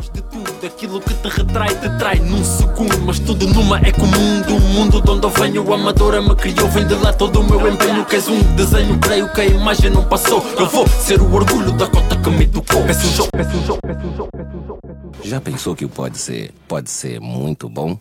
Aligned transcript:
De 0.00 0.22
tudo, 0.22 0.66
aquilo 0.66 1.02
que 1.02 1.12
te 1.12 1.28
retrai, 1.28 1.68
te 1.68 1.98
trai 1.98 2.18
num 2.18 2.42
segundo. 2.42 2.98
Mas 3.04 3.18
tudo 3.18 3.46
numa 3.46 3.78
é 3.78 3.92
comum 3.92 4.40
do 4.40 4.58
mundo 4.58 5.02
de 5.02 5.10
onde 5.10 5.26
eu 5.26 5.30
venho. 5.30 5.68
O 5.68 5.74
amadora 5.74 6.22
me 6.22 6.34
criou, 6.34 6.66
vem 6.70 6.86
de 6.86 6.94
lá 6.94 7.12
todo 7.12 7.40
o 7.40 7.44
meu 7.44 7.68
empenho. 7.68 8.02
Queres 8.06 8.26
um 8.26 8.40
desenho, 8.56 8.98
creio 8.98 9.30
que 9.30 9.42
a 9.42 9.44
imagem 9.44 9.90
não 9.90 10.08
passou. 10.08 10.42
Eu 10.58 10.66
vou 10.66 10.88
ser 10.88 11.20
o 11.20 11.34
orgulho 11.34 11.76
da 11.76 11.86
cota 11.90 12.16
que 12.16 12.30
me 12.30 12.48
tocou. 12.48 12.82
Peço 12.86 13.06
um 13.06 13.12
jogo, 13.12 13.30
peço 13.32 13.54
um 13.54 13.66
jogo, 13.66 13.80
peço 13.82 14.06
um 14.06 14.16
jogo, 14.16 14.30
peço 14.34 14.56
um 14.56 14.66
jogo. 14.66 14.80
Já 15.22 15.40
pensou 15.42 15.76
que 15.76 15.86
pode 15.86 16.16
ser, 16.16 16.52
pode 16.66 16.90
ser 16.90 17.20
muito 17.20 17.68
bom? 17.68 18.00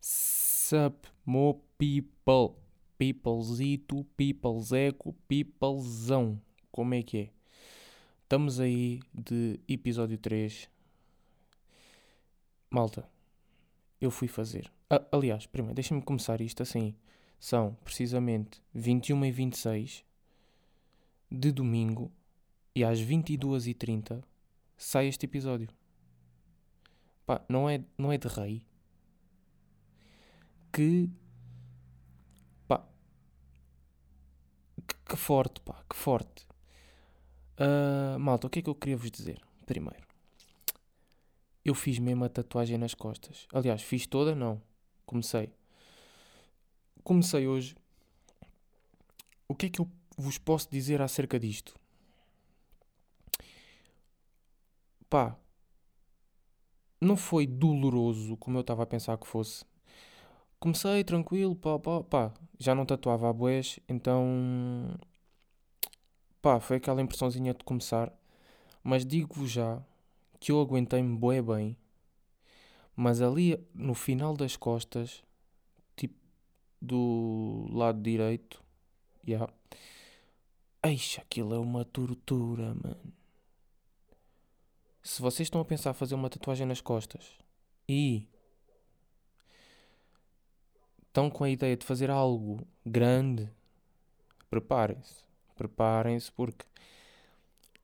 Sup, 0.00 0.94
mo 1.26 1.60
people. 1.76 2.62
Peoplezito, 2.96 4.06
peoplezeco, 4.16 5.16
peoplezão. 5.26 6.40
Como 6.70 6.94
é 6.94 7.02
que 7.02 7.18
é? 7.18 7.28
Estamos 8.22 8.60
aí 8.60 9.00
de 9.12 9.58
episódio 9.68 10.16
3. 10.16 10.71
Malta, 12.72 13.06
eu 14.00 14.10
fui 14.10 14.26
fazer. 14.26 14.72
Ah, 14.88 15.04
aliás, 15.12 15.44
primeiro, 15.44 15.74
deixem-me 15.74 16.02
começar 16.02 16.40
isto 16.40 16.62
assim. 16.62 16.94
São 17.38 17.76
precisamente 17.84 18.62
21 18.72 19.26
e 19.26 19.30
26 19.30 20.04
de 21.30 21.52
domingo 21.52 22.10
e 22.74 22.82
às 22.82 22.98
22h30 22.98 24.24
sai 24.74 25.06
este 25.08 25.26
episódio. 25.26 25.68
Pá, 27.26 27.44
não 27.46 27.68
é, 27.68 27.84
não 27.98 28.10
é 28.10 28.16
de 28.16 28.28
rei. 28.28 28.66
Que. 30.72 31.10
Pá. 32.66 32.88
Que, 34.88 34.94
que 35.10 35.16
forte, 35.16 35.60
pá, 35.60 35.84
que 35.90 35.94
forte. 35.94 36.46
Ah, 37.58 38.16
malta, 38.18 38.46
o 38.46 38.50
que 38.50 38.60
é 38.60 38.62
que 38.62 38.70
eu 38.70 38.74
queria 38.74 38.96
vos 38.96 39.10
dizer? 39.10 39.42
Primeiro, 39.66 40.06
eu 41.64 41.74
fiz 41.74 41.98
mesmo 41.98 42.24
a 42.24 42.28
tatuagem 42.28 42.76
nas 42.76 42.94
costas. 42.94 43.46
Aliás, 43.52 43.82
fiz 43.82 44.06
toda, 44.06 44.34
não. 44.34 44.60
Comecei. 45.06 45.52
Comecei 47.04 47.46
hoje. 47.46 47.76
O 49.46 49.54
que 49.54 49.66
é 49.66 49.68
que 49.68 49.80
eu 49.80 49.88
vos 50.16 50.38
posso 50.38 50.68
dizer 50.70 51.00
acerca 51.00 51.38
disto? 51.38 51.74
Pá, 55.08 55.36
não 57.00 57.16
foi 57.16 57.46
doloroso 57.46 58.36
como 58.38 58.56
eu 58.56 58.62
estava 58.62 58.82
a 58.84 58.86
pensar 58.86 59.18
que 59.18 59.26
fosse. 59.26 59.64
Comecei 60.58 61.04
tranquilo, 61.04 61.54
pá, 61.54 61.78
pá, 61.78 62.02
pá. 62.02 62.34
Já 62.58 62.74
não 62.74 62.86
tatuava 62.86 63.28
a 63.28 63.32
boés, 63.32 63.78
então. 63.88 64.96
Pá, 66.40 66.60
foi 66.60 66.76
aquela 66.76 67.02
impressãozinha 67.02 67.52
de 67.52 67.64
começar. 67.64 68.12
Mas 68.82 69.04
digo-vos 69.04 69.50
já 69.50 69.82
que 70.42 70.50
eu 70.50 70.60
aguentei-me 70.60 71.16
bué 71.16 71.40
bem. 71.40 71.76
Mas 72.96 73.22
ali 73.22 73.64
no 73.72 73.94
final 73.94 74.36
das 74.36 74.56
costas, 74.56 75.22
tipo 75.94 76.16
do 76.80 77.68
lado 77.70 78.02
direito, 78.02 78.60
já. 79.24 79.34
Yeah, 79.34 79.52
Eixa, 80.82 81.22
aquilo 81.22 81.54
é 81.54 81.58
uma 81.60 81.84
tortura, 81.84 82.74
mano. 82.74 83.14
Se 85.00 85.22
vocês 85.22 85.46
estão 85.46 85.60
a 85.60 85.64
pensar 85.64 85.94
fazer 85.94 86.16
uma 86.16 86.28
tatuagem 86.28 86.66
nas 86.66 86.80
costas 86.80 87.24
e 87.88 88.26
estão 91.06 91.30
com 91.30 91.44
a 91.44 91.50
ideia 91.50 91.76
de 91.76 91.86
fazer 91.86 92.10
algo 92.10 92.66
grande, 92.84 93.48
preparem-se. 94.50 95.22
Preparem-se 95.54 96.32
porque, 96.32 96.66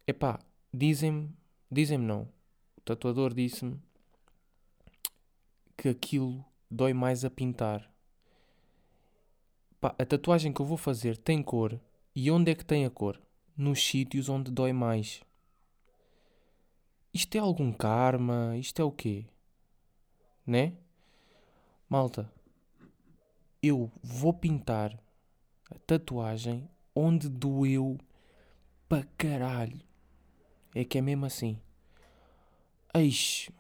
epá, 0.09 0.41
dizem-me, 0.75 1.31
dizem-me 1.71 2.05
não. 2.05 2.38
Tatuador 2.89 3.35
disse-me 3.35 3.79
que 5.77 5.91
aquilo 5.91 6.43
dói 6.71 6.95
mais 6.95 7.23
a 7.23 7.29
pintar. 7.29 7.87
Pá, 9.79 9.95
a 9.99 10.07
tatuagem 10.07 10.55
que 10.55 10.63
eu 10.63 10.65
vou 10.65 10.79
fazer 10.79 11.19
tem 11.19 11.43
cor. 11.43 11.79
E 12.17 12.31
onde 12.31 12.51
é 12.51 12.55
que 12.55 12.65
tem 12.65 12.87
a 12.87 12.91
cor? 12.91 13.21
Nos 13.55 13.87
sítios 13.87 14.31
onde 14.31 14.51
dói 14.51 14.73
mais. 14.73 15.21
Isto 17.13 17.35
é 17.35 17.41
algum 17.41 17.75
karma? 17.75 18.57
Isto 18.57 18.81
é 18.81 18.85
o 18.87 18.91
quê? 18.91 19.27
Né? 20.47 20.73
Malta, 21.91 22.33
eu 23.63 23.93
vou 24.03 24.33
pintar 24.33 24.99
a 25.71 25.79
tatuagem 25.81 26.67
onde 26.95 27.29
doeu 27.29 27.99
para 28.89 29.07
caralho. 29.19 29.79
É 30.75 30.87
que 30.87 30.97
é 30.97 31.03
mesmo 31.03 31.27
assim. 31.27 31.61
Eixe. 32.99 33.53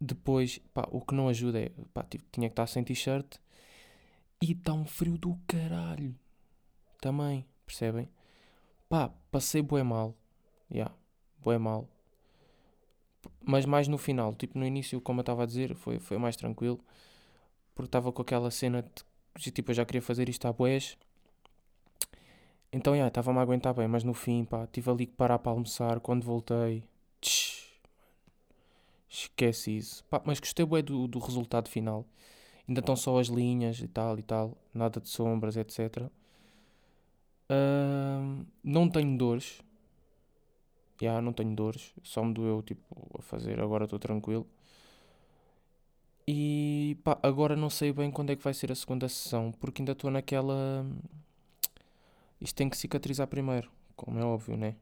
Depois, 0.00 0.58
pá, 0.72 0.86
o 0.90 1.00
que 1.00 1.14
não 1.14 1.28
ajuda 1.28 1.60
é, 1.60 1.70
pá, 1.92 2.04
tinha 2.32 2.48
que 2.48 2.52
estar 2.52 2.66
sem 2.66 2.84
t-shirt 2.84 3.36
e 4.42 4.52
está 4.52 4.72
um 4.72 4.84
frio 4.84 5.16
do 5.16 5.38
caralho. 5.46 6.14
Também, 7.00 7.46
percebem? 7.64 8.08
Pá, 8.88 9.10
passei 9.30 9.62
bué 9.62 9.82
mal. 9.82 10.14
Já, 10.70 10.76
yeah, 10.76 10.94
bué 11.42 11.58
mal. 11.58 11.88
Mas 13.42 13.64
mais 13.64 13.88
no 13.88 13.98
final, 13.98 14.34
tipo 14.34 14.58
no 14.58 14.66
início, 14.66 15.00
como 15.00 15.20
eu 15.20 15.22
estava 15.22 15.42
a 15.42 15.46
dizer, 15.46 15.74
foi, 15.74 15.98
foi 15.98 16.18
mais 16.18 16.36
tranquilo. 16.36 16.80
Porque 17.74 17.88
estava 17.88 18.12
com 18.12 18.22
aquela 18.22 18.50
cena 18.50 18.82
de, 19.36 19.50
tipo, 19.50 19.70
eu 19.70 19.74
já 19.74 19.84
queria 19.84 20.02
fazer 20.02 20.28
isto 20.28 20.46
à 20.46 20.52
boés. 20.52 20.96
Então, 22.72 22.96
já, 22.96 23.08
estava-me 23.08 23.38
a 23.38 23.42
aguentar 23.42 23.72
bem, 23.72 23.88
mas 23.88 24.04
no 24.04 24.14
fim, 24.14 24.44
pá, 24.44 24.66
tive 24.66 24.90
ali 24.90 25.06
que 25.06 25.14
parar 25.14 25.38
para 25.38 25.52
almoçar. 25.52 26.00
Quando 26.00 26.24
voltei, 26.24 26.84
tch, 27.20 27.63
esquece 29.14 29.76
isso. 29.76 30.04
Pá, 30.04 30.20
mas 30.24 30.40
gostei 30.40 30.66
bem 30.66 30.82
do, 30.82 31.06
do 31.06 31.18
resultado 31.18 31.68
final. 31.68 32.04
Ainda 32.68 32.80
estão 32.80 32.96
só 32.96 33.18
as 33.18 33.28
linhas 33.28 33.78
e 33.80 33.88
tal 33.88 34.18
e 34.18 34.22
tal, 34.22 34.56
nada 34.72 35.00
de 35.00 35.08
sombras, 35.08 35.56
etc. 35.56 36.10
Uh, 37.50 38.44
não 38.62 38.88
tenho 38.88 39.16
dores. 39.16 39.60
Já, 41.00 41.06
yeah, 41.06 41.20
não 41.20 41.32
tenho 41.32 41.54
dores. 41.54 41.92
Só 42.02 42.24
me 42.24 42.32
doeu, 42.32 42.62
tipo, 42.62 42.82
a 43.18 43.22
fazer. 43.22 43.60
Agora 43.60 43.84
estou 43.84 43.98
tranquilo. 43.98 44.46
E 46.26 46.96
pá, 47.04 47.18
agora 47.22 47.54
não 47.54 47.68
sei 47.68 47.92
bem 47.92 48.10
quando 48.10 48.30
é 48.30 48.36
que 48.36 48.42
vai 48.42 48.54
ser 48.54 48.72
a 48.72 48.74
segunda 48.74 49.08
sessão, 49.08 49.52
porque 49.52 49.82
ainda 49.82 49.92
estou 49.92 50.10
naquela. 50.10 50.86
Isto 52.40 52.56
tem 52.56 52.68
que 52.70 52.76
cicatrizar 52.76 53.26
primeiro, 53.26 53.70
como 53.94 54.18
é 54.18 54.24
óbvio, 54.24 54.56
né? 54.56 54.76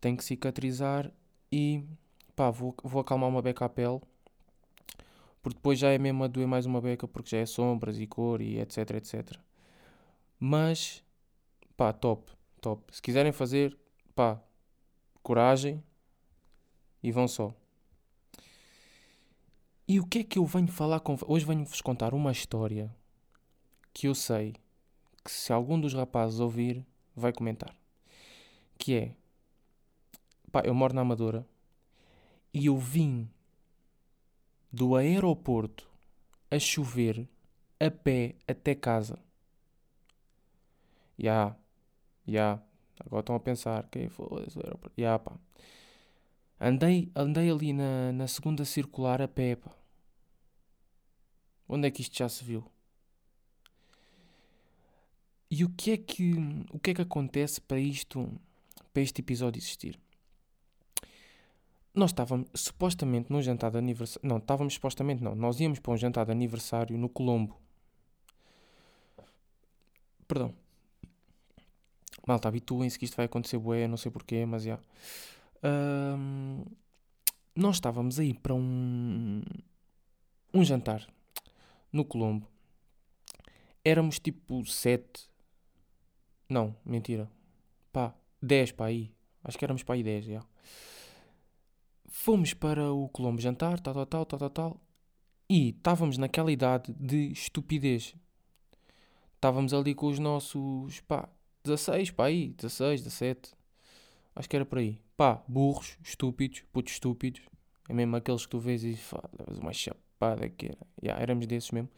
Tem 0.00 0.16
que 0.16 0.24
cicatrizar 0.24 1.10
e 1.52 1.84
pá, 2.38 2.50
vou, 2.50 2.72
vou 2.84 3.00
acalmar 3.00 3.28
uma 3.28 3.42
beca 3.42 3.64
à 3.64 3.68
pele, 3.68 4.00
porque 5.42 5.56
depois 5.56 5.76
já 5.76 5.90
é 5.90 5.98
mesmo 5.98 6.22
a 6.22 6.28
doer 6.28 6.46
mais 6.46 6.66
uma 6.66 6.80
beca, 6.80 7.08
porque 7.08 7.30
já 7.30 7.38
é 7.38 7.46
sombras 7.46 7.98
e 7.98 8.06
cor 8.06 8.40
e 8.40 8.60
etc, 8.60 8.90
etc. 8.92 9.36
Mas 10.38 11.02
pá, 11.76 11.92
top, 11.92 12.30
top. 12.60 12.94
Se 12.94 13.02
quiserem 13.02 13.32
fazer, 13.32 13.76
pá, 14.14 14.40
coragem 15.20 15.82
e 17.02 17.10
vão 17.10 17.26
só. 17.26 17.52
E 19.88 19.98
o 19.98 20.06
que 20.06 20.20
é 20.20 20.22
que 20.22 20.38
eu 20.38 20.44
venho 20.44 20.68
falar 20.68 21.00
com 21.00 21.16
Hoje 21.26 21.44
venho-vos 21.44 21.80
contar 21.80 22.14
uma 22.14 22.30
história 22.30 22.94
que 23.92 24.06
eu 24.06 24.14
sei 24.14 24.54
que 25.24 25.30
se 25.32 25.52
algum 25.52 25.80
dos 25.80 25.92
rapazes 25.92 26.38
ouvir, 26.38 26.86
vai 27.16 27.32
comentar. 27.32 27.74
Que 28.78 28.94
é, 28.94 29.14
pá, 30.52 30.62
eu 30.64 30.72
moro 30.72 30.94
na 30.94 31.00
Amadora 31.00 31.44
e 32.52 32.66
eu 32.66 32.76
vim 32.76 33.28
do 34.72 34.96
aeroporto 34.96 35.88
a 36.50 36.58
chover 36.58 37.28
a 37.80 37.90
pé 37.90 38.34
até 38.46 38.74
casa. 38.74 39.18
Já, 41.18 41.24
yeah, 41.24 41.56
já. 42.26 42.32
Yeah. 42.32 42.62
Agora 43.00 43.20
estão 43.20 43.36
a 43.36 43.40
pensar, 43.40 43.88
que 43.88 44.08
foi 44.08 44.26
o 44.26 44.36
aeroporto? 44.36 44.94
Já, 44.96 45.02
yeah, 45.02 45.18
pá. 45.18 45.36
Andei, 46.60 47.10
andei 47.14 47.50
ali 47.50 47.72
na, 47.72 48.12
na 48.12 48.26
segunda 48.26 48.64
circular 48.64 49.22
a 49.22 49.28
pé, 49.28 49.56
pá. 49.56 49.70
Onde 51.68 51.86
é 51.86 51.90
que 51.90 52.02
isto 52.02 52.16
já 52.16 52.28
se 52.28 52.42
viu? 52.42 52.64
E 55.50 55.64
o 55.64 55.70
que 55.70 55.92
é 55.92 55.96
que, 55.96 56.34
o 56.72 56.78
que, 56.78 56.90
é 56.90 56.94
que 56.94 57.02
acontece 57.02 57.60
para 57.60 57.78
isto, 57.78 58.30
para 58.92 59.02
este 59.02 59.20
episódio 59.20 59.58
existir? 59.58 59.98
Nós 61.98 62.10
estávamos 62.10 62.48
supostamente 62.54 63.28
num 63.28 63.42
jantar 63.42 63.72
de 63.72 63.78
aniversário. 63.78 64.28
Não, 64.28 64.36
estávamos 64.36 64.74
supostamente 64.74 65.20
não. 65.20 65.34
Nós 65.34 65.58
íamos 65.58 65.80
para 65.80 65.92
um 65.92 65.96
jantar 65.96 66.26
de 66.26 66.30
aniversário 66.30 66.96
no 66.96 67.08
Colombo. 67.08 67.60
Perdão. 70.28 70.54
Malta, 72.24 72.46
habituem-se 72.46 72.96
que 72.96 73.04
isto 73.04 73.16
vai 73.16 73.26
acontecer 73.26 73.58
bué, 73.58 73.88
não 73.88 73.96
sei 73.96 74.12
porquê, 74.12 74.46
mas 74.46 74.62
já. 74.62 74.78
Um, 75.60 76.64
nós 77.52 77.74
estávamos 77.74 78.20
aí 78.20 78.32
para 78.32 78.54
um, 78.54 79.42
um 80.54 80.62
jantar 80.62 81.04
no 81.92 82.04
Colombo. 82.04 82.46
Éramos 83.84 84.20
tipo 84.20 84.64
sete. 84.64 85.28
Não, 86.48 86.76
mentira. 86.84 87.28
Pá, 87.92 88.14
dez 88.40 88.70
para 88.70 88.86
aí. 88.86 89.12
Acho 89.42 89.58
que 89.58 89.64
éramos 89.64 89.82
para 89.82 89.96
aí 89.96 90.04
dez, 90.04 90.26
já. 90.26 90.44
Fomos 92.20 92.52
para 92.52 92.92
o 92.92 93.08
Colombo 93.10 93.40
jantar, 93.40 93.78
tal, 93.78 93.94
tal, 93.94 94.04
tal, 94.04 94.26
tal, 94.26 94.38
tal, 94.40 94.50
tal. 94.50 94.80
E 95.48 95.68
estávamos 95.68 96.18
naquela 96.18 96.50
idade 96.50 96.92
de 96.98 97.30
estupidez. 97.30 98.12
Estávamos 99.36 99.72
ali 99.72 99.94
com 99.94 100.08
os 100.08 100.18
nossos, 100.18 101.00
pá, 101.02 101.28
16, 101.62 102.10
pá, 102.10 102.26
aí, 102.26 102.48
16, 102.54 103.02
17. 103.02 103.52
Acho 104.34 104.48
que 104.48 104.56
era 104.56 104.66
por 104.66 104.78
aí. 104.78 105.00
Pá, 105.16 105.44
burros, 105.46 105.96
estúpidos, 106.02 106.64
putos 106.72 106.94
estúpidos. 106.94 107.40
É 107.88 107.94
mesmo 107.94 108.16
aqueles 108.16 108.44
que 108.44 108.50
tu 108.50 108.58
vês 108.58 108.82
e 108.82 108.96
fala, 108.96 109.30
uma 109.62 109.72
chapada 109.72 110.48
que 110.50 110.66
era. 110.66 110.86
Yeah, 111.00 111.22
éramos 111.22 111.46
desses 111.46 111.70
mesmo. 111.70 111.88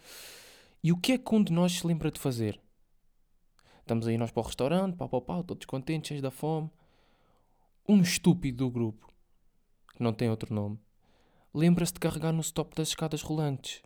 E 0.85 0.93
o 0.93 0.99
que 0.99 1.13
é 1.13 1.19
que 1.19 1.35
um 1.35 1.43
de 1.43 1.51
nós 1.51 1.73
se 1.73 1.87
lembra 1.87 2.11
de 2.11 2.21
fazer? 2.21 2.61
Estamos 3.81 4.07
aí 4.07 4.19
nós 4.19 4.31
para 4.31 4.43
o 4.43 4.47
restaurante, 4.47 4.97
pau, 4.97 5.09
pau, 5.09 5.23
pau, 5.23 5.43
todos 5.43 5.65
contentes, 5.65 6.09
cheios 6.09 6.23
da 6.23 6.31
fome. 6.31 6.71
Um 7.89 8.03
estúpido 8.03 8.59
do 8.59 8.71
grupo, 8.71 9.10
que 10.01 10.05
não 10.05 10.15
tem 10.15 10.31
outro 10.31 10.55
nome, 10.55 10.81
lembra-se 11.53 11.93
de 11.93 12.01
carregar 12.01 12.33
no 12.33 12.41
stop 12.41 12.75
das 12.75 12.89
escadas 12.89 13.21
rolantes. 13.21 13.83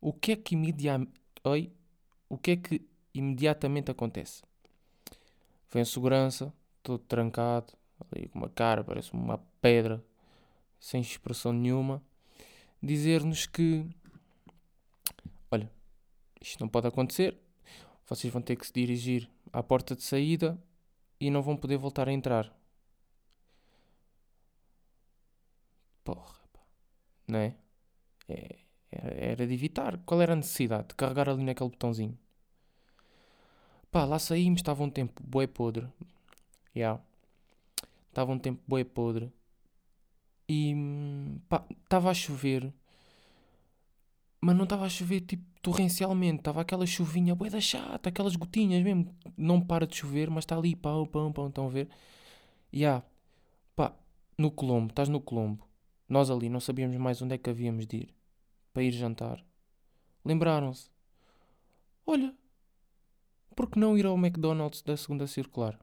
O 0.00 0.12
que 0.12 0.30
é 0.30 0.36
que 0.36 0.54
imediatamente. 0.54 1.20
Oi? 1.42 1.72
O 2.28 2.38
que 2.38 2.52
é 2.52 2.56
que 2.56 2.88
imediatamente 3.12 3.90
acontece? 3.90 4.44
Vem 5.72 5.84
segurança, 5.84 6.54
todo 6.84 7.00
trancado, 7.00 7.72
ali 8.12 8.28
com 8.28 8.38
uma 8.38 8.48
cara, 8.48 8.84
parece 8.84 9.12
uma 9.12 9.38
pedra, 9.60 10.04
sem 10.78 11.00
expressão 11.00 11.52
nenhuma, 11.52 12.00
dizer-nos 12.80 13.44
que 13.44 13.84
olha, 15.50 15.68
isto 16.40 16.60
não 16.60 16.68
pode 16.68 16.86
acontecer, 16.86 17.36
vocês 18.06 18.32
vão 18.32 18.40
ter 18.40 18.54
que 18.54 18.64
se 18.64 18.72
dirigir 18.72 19.28
à 19.52 19.64
porta 19.64 19.96
de 19.96 20.04
saída 20.04 20.56
e 21.20 21.28
não 21.28 21.42
vão 21.42 21.56
poder 21.56 21.76
voltar 21.76 22.08
a 22.08 22.12
entrar. 22.12 22.56
Porra, 26.08 26.40
pá. 26.54 26.60
Não 27.28 27.38
é? 27.38 27.54
é 28.30 28.56
era 28.90 29.46
de 29.46 29.52
evitar. 29.52 29.98
Qual 30.06 30.22
era 30.22 30.32
a 30.32 30.36
necessidade 30.36 30.88
de 30.88 30.94
carregar 30.94 31.28
ali 31.28 31.44
naquele 31.44 31.68
botãozinho? 31.68 32.18
Pá, 33.90 34.06
lá 34.06 34.18
saímos, 34.18 34.60
estava 34.60 34.82
um 34.82 34.88
tempo 34.88 35.22
bué 35.22 35.46
podre. 35.46 35.86
Já. 36.74 36.80
Yeah. 36.80 37.02
Estava 38.08 38.32
um 38.32 38.38
tempo 38.38 38.62
bué 38.66 38.84
podre. 38.84 39.30
E 40.48 40.74
pá, 41.46 41.62
estava 41.84 42.10
a 42.10 42.14
chover. 42.14 42.72
Mas 44.40 44.56
não 44.56 44.64
estava 44.64 44.86
a 44.86 44.88
chover 44.88 45.20
tipo 45.20 45.44
torrencialmente. 45.60 46.38
Estava 46.38 46.62
aquela 46.62 46.86
chuvinha 46.86 47.34
bué 47.34 47.50
da 47.50 47.60
chata, 47.60 48.08
aquelas 48.08 48.34
gotinhas 48.34 48.82
mesmo. 48.82 49.14
Não 49.36 49.60
para 49.60 49.86
de 49.86 49.94
chover, 49.96 50.30
mas 50.30 50.44
está 50.44 50.56
ali, 50.56 50.74
pão, 50.74 51.06
pão, 51.06 51.30
pão, 51.30 51.48
estão 51.48 51.66
a 51.66 51.70
ver? 51.70 51.90
E 52.72 52.80
yeah. 52.80 53.04
pá, 53.76 53.92
no 54.38 54.50
Colombo, 54.50 54.88
estás 54.90 55.10
no 55.10 55.20
Colombo. 55.20 55.67
Nós 56.08 56.30
ali 56.30 56.48
não 56.48 56.60
sabíamos 56.60 56.96
mais 56.96 57.20
onde 57.20 57.34
é 57.34 57.38
que 57.38 57.50
havíamos 57.50 57.86
de 57.86 57.96
ir 57.98 58.14
para 58.72 58.82
ir 58.82 58.92
jantar. 58.92 59.44
Lembraram-se: 60.24 60.90
Olha, 62.06 62.34
por 63.54 63.68
que 63.68 63.78
não 63.78 63.98
ir 63.98 64.06
ao 64.06 64.16
McDonald's 64.16 64.82
da 64.82 64.96
segunda 64.96 65.26
circular? 65.26 65.78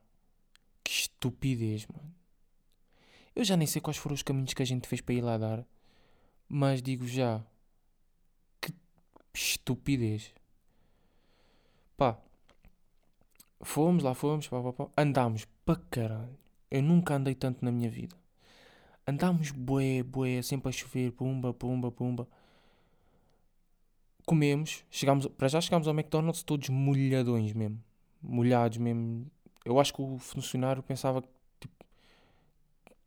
Que 0.84 0.92
estupidez, 0.92 1.86
mano. 1.88 2.14
Eu 3.36 3.44
já 3.44 3.58
nem 3.58 3.68
sei 3.68 3.82
quais 3.82 3.98
foram 3.98 4.14
os 4.14 4.24
caminhos 4.24 4.54
que 4.54 4.64
a 4.64 4.66
gente 4.66 4.88
fez 4.88 5.02
para 5.02 5.14
ir 5.14 5.22
lá 5.22 5.38
dar, 5.38 5.68
mas 6.48 6.82
digo 6.82 7.08
já: 7.08 7.46
que 8.62 8.74
estupidez. 9.34 10.34
Pá, 11.98 12.18
fomos, 13.62 14.04
lá 14.04 14.14
fomos, 14.14 14.48
pá, 14.48 14.62
pá, 14.62 14.74
pá. 14.74 14.90
andámos 14.98 15.46
para 15.66 15.80
caralho. 15.90 16.38
Eu 16.72 16.82
nunca 16.82 17.16
andei 17.16 17.36
tanto 17.36 17.64
na 17.64 17.72
minha 17.72 17.90
vida. 17.90 18.16
Andámos 19.08 19.52
bué, 19.52 20.04
bué, 20.04 20.42
sempre 20.42 20.70
a 20.70 20.72
chover, 20.72 21.12
pumba, 21.12 21.54
pumba, 21.54 21.92
pumba 21.92 22.28
comemos, 24.26 24.84
chegámos, 24.90 25.28
para 25.28 25.48
já 25.48 25.62
chegámos 25.62 25.88
ao 25.88 25.94
McDonald's 25.94 26.44
todos 26.44 26.70
molhadões 26.70 27.54
mesmo. 27.54 27.82
Molhados 28.22 28.78
mesmo. 28.78 29.30
Eu 29.64 29.80
acho 29.80 29.94
que 29.94 30.02
o 30.02 30.18
funcionário 30.18 30.82
pensava 30.82 31.22
que 31.22 31.28
tipo, 31.62 31.86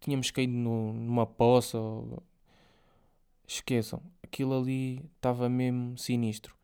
tínhamos 0.01 0.31
caído 0.31 0.53
no, 0.53 0.93
numa 0.93 1.27
poça. 1.27 1.79
Ou... 1.79 2.23
Esqueçam, 3.47 4.03
aquilo 4.23 4.57
ali 4.59 5.05
estava 5.17 5.49
mesmo 5.49 5.97
sinistro. 5.97 6.55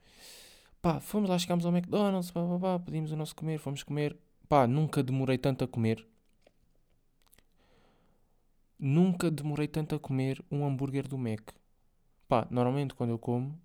Pá, 0.80 1.00
fomos 1.00 1.30
lá, 1.30 1.38
chegámos 1.38 1.64
ao 1.64 1.72
McDonald's, 1.72 2.30
pá, 2.30 2.42
pá, 2.46 2.58
pá, 2.58 2.78
pedimos 2.78 3.10
o 3.10 3.16
nosso 3.16 3.34
comer, 3.34 3.58
fomos 3.58 3.82
comer. 3.82 4.16
Pá, 4.48 4.66
nunca 4.66 5.02
demorei 5.02 5.38
tanto 5.38 5.64
a 5.64 5.68
comer. 5.68 6.06
Nunca 8.78 9.30
demorei 9.30 9.68
tanto 9.68 9.94
a 9.94 9.98
comer 9.98 10.44
um 10.50 10.64
hambúrguer 10.64 11.06
do 11.06 11.16
Mac. 11.16 11.52
Pá, 12.28 12.46
normalmente 12.50 12.94
quando 12.94 13.10
eu 13.10 13.18
como, 13.18 13.58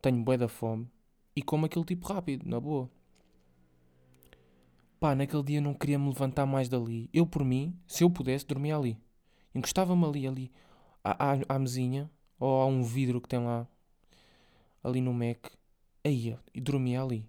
tenho 0.00 0.22
bué 0.22 0.36
da 0.36 0.48
fome 0.48 0.88
e 1.34 1.42
como 1.42 1.66
aquele 1.66 1.84
tipo 1.84 2.06
rápido, 2.06 2.48
na 2.48 2.58
boa. 2.58 2.90
Pá, 4.98 5.14
naquele 5.14 5.42
dia 5.42 5.60
não 5.60 5.74
queria 5.74 5.98
me 5.98 6.08
levantar 6.08 6.46
mais 6.46 6.68
dali. 6.68 7.10
Eu, 7.12 7.26
por 7.26 7.44
mim, 7.44 7.78
se 7.86 8.02
eu 8.02 8.10
pudesse, 8.10 8.46
dormia 8.46 8.76
ali. 8.76 8.98
Encostava-me 9.54 10.04
ali, 10.04 10.26
ali, 10.26 10.52
à, 11.04 11.32
à, 11.32 11.38
à 11.48 11.58
mesinha, 11.58 12.10
ou 12.38 12.62
a 12.62 12.66
um 12.66 12.82
vidro 12.82 13.20
que 13.20 13.28
tem 13.28 13.40
lá, 13.40 13.66
ali 14.82 15.00
no 15.00 15.12
Mac. 15.12 15.46
Aí, 16.02 16.36
e 16.54 16.60
dormia 16.60 17.02
ali. 17.02 17.28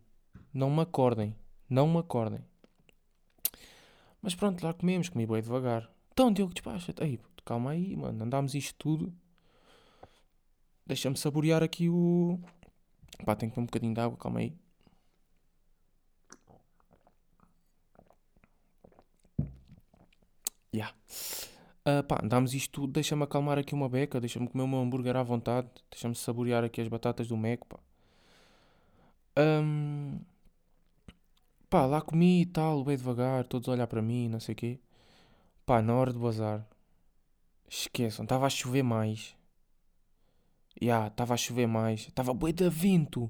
Não 0.54 0.70
me 0.70 0.81
acordem, 0.81 1.36
não 1.70 1.88
me 1.88 1.98
acordem. 1.98 2.40
Mas 4.22 4.36
pronto, 4.36 4.63
lá 4.63 4.74
comemos, 4.74 5.10
comi 5.10 5.25
bem 5.25 5.42
devagar. 5.42 5.90
Então, 6.18 6.34
Diogo, 6.34 6.52
despacha-te. 6.52 7.04
Aí, 7.04 7.19
calma 7.46 7.69
aí, 7.69 7.96
mano, 7.96 8.24
andámos 8.24 8.56
isto 8.56 8.74
tudo. 8.75 9.14
Deixa-me 10.84 11.16
saborear 11.16 11.62
aqui 11.62 11.88
o, 11.90 12.40
Pá, 13.24 13.36
tenho 13.36 13.52
que 13.52 13.56
ter 13.56 13.62
um 13.62 13.66
bocadinho 13.66 13.94
de 13.94 14.02
água, 14.02 14.18
calma 14.18 14.40
aí. 14.40 14.58
Yeah. 20.74 20.96
Uh, 21.86 22.04
pá, 22.04 22.20
andámos 22.24 22.56
isto 22.56 22.72
tudo, 22.72 22.94
deixa-me 22.94 23.24
acalmar 23.24 23.60
aqui 23.60 23.75
uma 23.75 23.88
beca, 23.88 24.20
deixa-me 24.20 24.48
comer 24.48 24.63
o 24.63 24.68
meu 24.68 24.80
hambúrguer 24.80 25.16
à 25.16 25.22
vontade, 25.24 25.70
deixa-me 25.92 26.16
saborear 26.16 26.63
aqui 26.63 26.81
as 26.81 26.88
batatas 26.88 27.28
do 27.28 27.38
Mac, 27.38 27.60
pá. 27.70 27.78
Um, 29.38 30.20
pá, 31.70 31.86
lá 31.86 32.02
comi 32.02 32.42
e 32.42 32.46
tal, 32.48 32.84
bem 32.84 32.98
devagar, 32.98 33.46
todos 33.48 33.70
a 33.70 33.74
olhar 33.74 33.88
para 33.88 34.02
mim, 34.02 34.28
não 34.28 34.40
sei 34.40 34.54
o 34.54 34.56
quê. 34.56 34.80
Pá, 35.68 35.81
na 35.81 35.94
hora 35.94 36.14
de 36.14 36.18
bazar, 36.18 36.66
esqueçam, 37.68 38.24
estava 38.24 38.46
a 38.46 38.50
chover 38.50 38.84
mais. 38.84 39.36
Ya, 40.82 40.86
yeah, 40.86 41.08
estava 41.10 41.34
a 41.34 41.38
chover 41.38 41.68
mais. 41.68 42.08
Estava 42.08 42.34
bué 42.34 42.53
de 42.53 42.70
vento. 42.70 43.30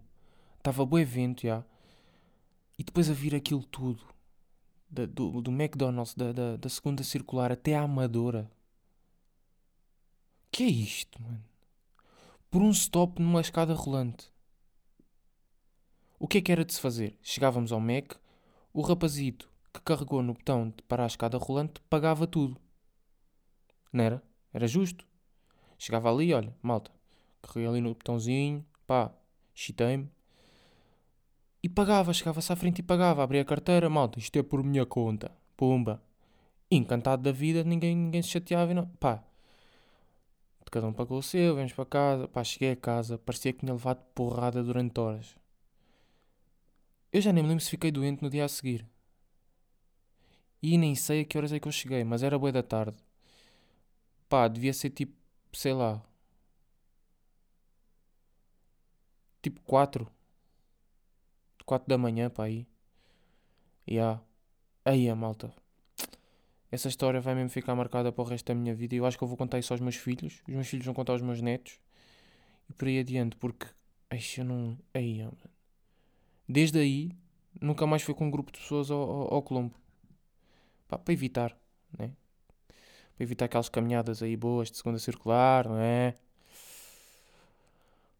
Estava 0.60 0.86
bué 0.86 1.04
vento, 1.04 1.42
já. 1.42 1.48
Yeah. 1.48 1.68
E 2.78 2.84
depois 2.84 3.10
a 3.10 3.14
vir 3.14 3.34
aquilo 3.34 3.64
tudo. 3.64 4.04
Da, 4.88 5.08
do, 5.08 5.42
do 5.42 5.50
McDonald's, 5.50 6.14
da, 6.14 6.32
da, 6.32 6.58
da 6.58 6.70
segunda 6.70 7.04
circular 7.04 7.52
até 7.52 7.76
à 7.76 7.82
Amadora. 7.82 8.52
Que 10.52 10.62
é 10.62 10.68
isto, 10.68 11.20
mano? 11.20 11.44
Por 12.52 12.62
um 12.62 12.70
stop 12.70 13.20
numa 13.20 13.42
escada 13.42 13.74
rolante. 13.74 14.32
O 16.20 16.28
que 16.28 16.38
é 16.38 16.42
que 16.42 16.52
era 16.52 16.64
de 16.64 16.72
se 16.72 16.80
fazer? 16.80 17.18
Chegávamos 17.24 17.72
ao 17.72 17.80
Mac, 17.80 18.14
o 18.72 18.82
rapazito 18.82 19.57
que 19.78 19.84
carregou 19.84 20.22
no 20.22 20.34
botão 20.34 20.70
de 20.70 20.82
parar 20.84 21.04
a 21.04 21.08
escada 21.08 21.38
rolante 21.38 21.80
pagava 21.90 22.26
tudo. 22.26 22.58
Não 23.94 24.04
era? 24.04 24.24
Era 24.54 24.68
justo. 24.68 25.06
Chegava 25.78 26.12
ali, 26.12 26.34
olha, 26.34 26.54
malta, 26.62 26.92
carreguei 27.42 27.68
ali 27.68 27.82
no 27.82 27.90
botãozinho, 27.90 28.66
pá, 28.86 29.12
chitei-me. 29.54 30.10
E 31.62 31.70
pagava, 31.70 32.14
chegava-se 32.14 32.52
à 32.52 32.56
frente 32.56 32.80
e 32.80 32.84
pagava, 32.84 33.24
abria 33.24 33.42
a 33.42 33.46
carteira, 33.46 33.90
malta, 33.90 34.20
isto 34.20 34.38
é 34.38 34.44
por 34.44 34.64
minha 34.64 34.86
conta, 34.86 35.32
pumba. 35.56 36.02
Encantado 36.70 37.24
da 37.24 37.32
vida, 37.32 37.64
ninguém, 37.64 37.96
ninguém 37.96 38.22
se 38.22 38.30
chateava 38.30 38.72
e 38.72 38.74
não, 38.74 38.88
pá. 38.88 39.24
Cada 40.70 40.88
um 40.88 40.94
pagou 40.94 41.20
o 41.20 41.24
seu, 41.24 41.56
vamos 41.56 41.72
para 41.72 41.86
casa, 41.86 42.28
pá, 42.28 42.44
cheguei 42.44 42.72
a 42.72 42.76
casa, 42.76 43.18
parecia 43.18 43.54
que 43.54 43.60
tinha 43.60 43.72
levado 43.72 44.04
porrada 44.14 44.64
durante 44.64 45.00
horas. 45.00 45.36
Eu 47.12 47.22
já 47.22 47.32
nem 47.32 47.42
me 47.42 47.50
lembro 47.50 47.64
se 47.64 47.70
fiquei 47.70 47.90
doente 47.90 48.22
no 48.22 48.30
dia 48.30 48.44
a 48.44 48.50
seguir. 48.50 48.86
E 50.62 50.78
nem 50.78 50.96
sei 50.96 51.22
a 51.22 51.26
que 51.26 51.38
horas 51.38 51.52
é 51.54 51.60
que 51.60 51.68
eu 51.68 51.72
cheguei, 51.72 52.04
mas 52.04 52.24
era 52.24 52.38
boa 52.40 52.52
da 52.52 52.64
tarde. 52.64 52.98
Pá, 54.30 54.48
devia 54.48 54.74
ser 54.74 54.90
tipo, 54.90 55.14
sei 55.54 55.74
lá, 55.74 56.02
tipo 59.42 59.62
4. 59.62 60.08
4 61.66 61.88
da 61.88 61.98
manhã 61.98 62.30
para 62.30 62.46
aí. 62.46 62.68
E 63.86 63.96
yeah. 63.96 64.22
aí 64.86 65.10
a 65.10 65.16
malta. 65.16 65.54
Essa 66.72 66.90
história 66.90 67.22
vai 67.22 67.34
mesmo 67.36 67.50
ficar 67.50 67.76
marcada 67.76 68.12
para 68.12 68.22
o 68.22 68.26
resto 68.26 68.48
da 68.48 68.56
minha 68.56 68.76
vida. 68.76 68.96
E 68.96 68.98
eu 68.98 69.06
acho 69.06 69.18
que 69.18 69.24
eu 69.24 69.28
vou 69.28 69.38
contar 69.38 69.60
isso 69.60 69.74
aos 69.74 69.82
meus 69.82 69.96
filhos. 69.96 70.42
Os 70.48 70.54
meus 70.54 70.68
filhos 70.68 70.86
vão 70.86 70.94
contar 70.94 71.14
aos 71.14 71.22
meus 71.22 71.42
netos. 71.42 71.80
E 72.70 72.74
por 72.74 72.88
aí 72.88 73.00
adiante, 73.00 73.38
porque. 73.38 73.68
Ai, 74.10 74.20
eu 74.38 74.46
não. 74.46 74.78
Aí, 74.94 75.20
mano. 75.24 75.38
Desde 76.48 76.80
aí, 76.80 77.12
nunca 77.62 77.86
mais 77.88 78.02
fui 78.02 78.14
com 78.14 78.28
um 78.28 78.32
grupo 78.32 78.52
de 78.52 78.60
pessoas 78.60 78.92
ao, 78.92 79.00
ao, 79.00 79.34
ao 79.36 79.42
Colombo. 79.42 79.76
Pá, 80.88 80.98
para 80.98 81.13
evitar, 81.13 81.58
né? 81.98 82.12
Para 83.15 83.24
evitar 83.24 83.46
aquelas 83.46 83.70
caminhadas 83.70 84.22
aí 84.24 84.38
boas 84.38 84.72
de 84.72 84.77
segunda 84.77 85.00
circular, 85.00 85.67
não 85.67 85.77
é? 85.79 86.15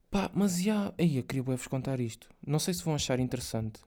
Pá, 0.10 0.32
mas 0.34 0.62
já. 0.62 0.94
Aí, 0.98 1.18
eu 1.18 1.24
queria 1.24 1.44
vos 1.44 1.68
contar 1.68 2.00
isto. 2.00 2.30
Não 2.46 2.60
sei 2.60 2.74
se 2.74 2.84
vão 2.84 2.96
achar 2.96 3.20
interessante 3.20 3.82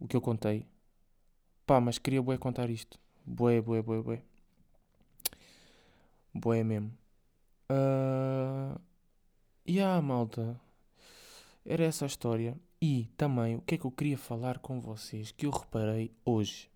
o 0.00 0.08
que 0.08 0.16
eu 0.16 0.20
contei. 0.20 0.66
Pá, 1.66 1.80
mas 1.80 1.98
queria 1.98 2.22
bué 2.22 2.36
contar 2.38 2.70
isto. 2.70 2.98
Bué, 3.24 3.60
bué, 3.60 3.82
bué, 3.82 4.02
bué. 4.02 4.22
Bué 6.34 6.64
mesmo. 6.64 6.92
Uh... 7.70 8.80
E 9.64 9.80
ah, 9.80 10.00
malta. 10.02 10.60
Era 11.64 11.84
essa 11.84 12.04
a 12.04 12.08
história. 12.08 12.56
E 12.80 13.08
também, 13.16 13.56
o 13.56 13.60
que 13.60 13.76
é 13.76 13.78
que 13.78 13.84
eu 13.84 13.92
queria 13.92 14.18
falar 14.18 14.58
com 14.58 14.80
vocês 14.80 15.30
que 15.30 15.46
eu 15.46 15.50
reparei 15.50 16.10
hoje. 16.24 16.71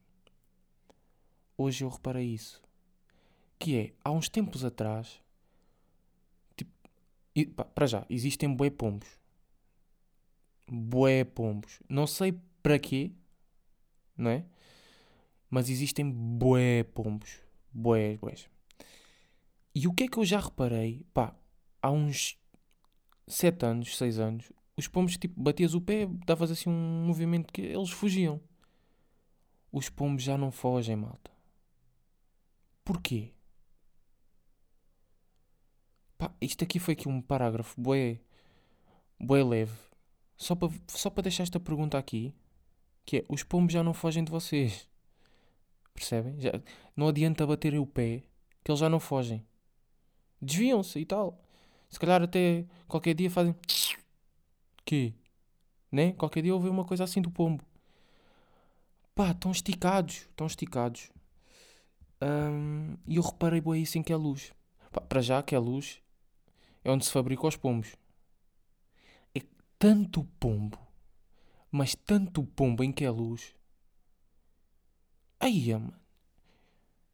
Hoje 1.56 1.84
eu 1.84 1.88
reparei 1.88 2.26
isso. 2.26 2.62
Que 3.58 3.76
é, 3.76 3.92
há 4.04 4.10
uns 4.10 4.28
tempos 4.28 4.64
atrás, 4.64 5.20
tipo, 6.56 6.70
e, 7.34 7.46
pá, 7.46 7.64
para 7.64 7.86
já, 7.86 8.06
existem 8.10 8.54
bué 8.54 8.70
pombos. 8.70 9.08
Bué 10.70 11.25
pombos. 11.25 11.80
Não 11.88 12.06
sei 12.06 12.38
para 12.62 12.78
quê, 12.78 13.12
não 14.16 14.30
é? 14.30 14.44
Mas 15.48 15.70
existem 15.70 16.10
bué 16.10 16.82
pombos. 16.82 17.40
Bués, 17.72 18.18
bués. 18.18 18.48
E 19.75 19.86
o 19.86 19.92
que 19.92 20.04
é 20.04 20.08
que 20.08 20.18
eu 20.18 20.25
já 20.25 20.40
reparei? 20.40 21.04
Pá, 21.12 21.34
há 21.82 21.90
uns 21.90 22.38
7 23.26 23.66
anos, 23.66 23.96
6 23.96 24.18
anos, 24.18 24.52
os 24.76 24.88
pombos, 24.88 25.16
tipo, 25.16 25.40
batias 25.40 25.75
o 25.75 25.80
pé, 25.80 26.06
davas 26.26 26.50
assim 26.50 26.70
um 26.70 27.06
movimento 27.06 27.52
que 27.52 27.62
eles 27.62 27.90
fugiam. 27.90 28.40
Os 29.72 29.88
pombos 29.88 30.22
já 30.22 30.38
não 30.38 30.50
fogem, 30.50 30.96
malta. 30.96 31.30
Porquê? 32.87 33.33
Pá, 36.16 36.33
isto 36.40 36.62
aqui 36.62 36.78
foi 36.78 36.95
aqui 36.95 37.09
um 37.09 37.21
parágrafo 37.21 37.78
bué, 37.81 38.21
bué 39.19 39.43
leve. 39.43 39.76
Só 40.37 40.55
para 40.55 40.73
só 40.87 41.11
deixar 41.11 41.43
esta 41.43 41.59
pergunta 41.59 41.99
aqui, 41.99 42.33
que 43.05 43.19
é, 43.19 43.25
os 43.28 43.43
pombos 43.43 43.73
já 43.73 43.83
não 43.83 43.93
fogem 43.93 44.23
de 44.23 44.31
vocês. 44.31 44.88
Percebem? 45.93 46.40
Já, 46.40 46.52
não 46.95 47.09
adianta 47.09 47.45
baterem 47.45 47.81
o 47.81 47.87
pé, 47.87 48.23
que 48.62 48.71
eles 48.71 48.78
já 48.78 48.88
não 48.88 49.00
fogem. 49.00 49.45
Desviam-se 50.40 51.00
e 51.00 51.05
tal. 51.05 51.43
Se 51.90 51.99
calhar 51.99 52.23
até 52.23 52.66
qualquer 52.87 53.14
dia 53.14 53.28
fazem 53.28 53.52
quê? 54.87 55.12
Né? 55.90 56.12
Qualquer 56.12 56.43
dia 56.43 56.55
ouvi 56.55 56.69
uma 56.69 56.85
coisa 56.85 57.02
assim 57.02 57.21
do 57.21 57.33
pombo. 57.33 57.64
Pá, 59.12 59.33
estão 59.33 59.50
esticados, 59.50 60.28
estão 60.31 60.47
esticados. 60.47 61.11
Um, 62.20 62.96
e 63.06 63.16
eu 63.16 63.23
reparei 63.23 63.61
bem 63.61 63.82
isso 63.82 63.99
em 63.99 64.02
que 64.02 64.12
é 64.12 64.16
luz. 64.16 64.52
Para 65.08 65.20
já 65.20 65.42
que 65.42 65.54
é 65.54 65.58
luz 65.58 66.00
é 66.82 66.90
onde 66.90 67.04
se 67.04 67.12
fabrica 67.12 67.46
os 67.46 67.56
pombos. 67.56 67.96
É 69.35 69.42
tanto 69.78 70.25
pombo, 70.40 70.78
mas 71.70 71.94
tanto 71.94 72.44
pombo 72.44 72.82
em 72.82 72.92
que 72.92 73.04
é 73.04 73.11
luz. 73.11 73.54
Aí, 75.38 75.73
mano. 75.73 75.94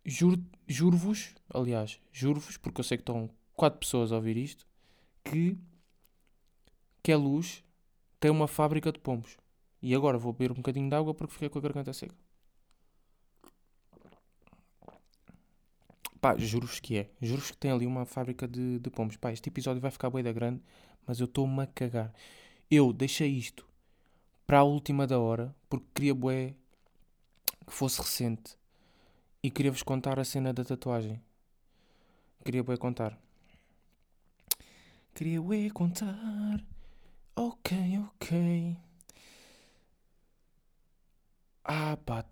Juro, 0.05 0.45
juro-vos, 0.67 1.35
aliás, 1.49 2.01
juro-vos, 2.13 2.57
porque 2.57 2.81
eu 2.81 2.85
sei 2.85 2.99
que 2.99 3.03
estão 3.03 3.31
quatro 3.55 3.79
pessoas 3.79 4.11
a 4.11 4.17
ouvir 4.17 4.37
isto, 4.37 4.67
que 5.25 5.57
que 7.03 7.11
é 7.11 7.17
luz, 7.17 7.65
tem 8.21 8.31
uma 8.31 8.47
fábrica 8.47 8.93
de 8.93 9.01
pombos. 9.01 9.37
E 9.81 9.95
agora 9.95 10.17
vou 10.17 10.33
beber 10.33 10.53
um 10.53 10.57
bocadinho 10.57 10.89
de 10.89 10.95
água 10.95 11.13
porque 11.13 11.33
fiquei 11.33 11.49
com 11.49 11.59
a 11.59 11.63
garganta 11.63 11.93
seca. 11.93 12.15
Pá, 16.23 16.37
juro-vos 16.39 16.81
que 16.81 16.97
é. 16.99 17.11
Juro-vos 17.21 17.51
que 17.51 17.59
tem 17.59 17.73
ali 17.73 17.87
uma 17.87 18.07
fábrica 18.07 18.49
de, 18.49 18.79
de 18.79 18.91
pombos. 18.91 19.17
Pá, 19.17 19.33
este 19.33 19.49
episódio 19.51 19.83
vai 19.83 19.91
ficar 19.91 20.09
bem 20.11 20.23
da 20.25 20.33
grande, 20.33 20.63
mas 21.07 21.21
eu 21.21 21.27
estou-me 21.27 21.63
a 21.63 21.67
cagar. 21.67 22.15
Eu 22.71 22.93
deixei 22.93 23.31
isto 23.31 23.67
para 24.47 24.61
a 24.61 24.65
última 24.65 25.07
da 25.07 25.19
hora 25.19 25.55
porque 25.69 25.87
queria 25.95 26.15
bué 26.15 26.55
que 27.67 27.73
fosse 27.73 28.01
recente 28.01 28.57
e 29.43 29.51
queria-vos 29.51 29.83
contar 29.83 30.19
a 30.21 30.25
cena 30.25 30.53
da 30.53 30.65
tatuagem. 30.65 31.21
Queria 32.45 32.63
bué 32.63 32.77
contar. 32.77 33.19
Queria 35.15 35.41
bué 35.41 35.71
contar 35.71 36.63
Ok, 37.37 37.73
ok. 38.09 38.77
Ah, 41.65 41.97
pá, 42.05 42.25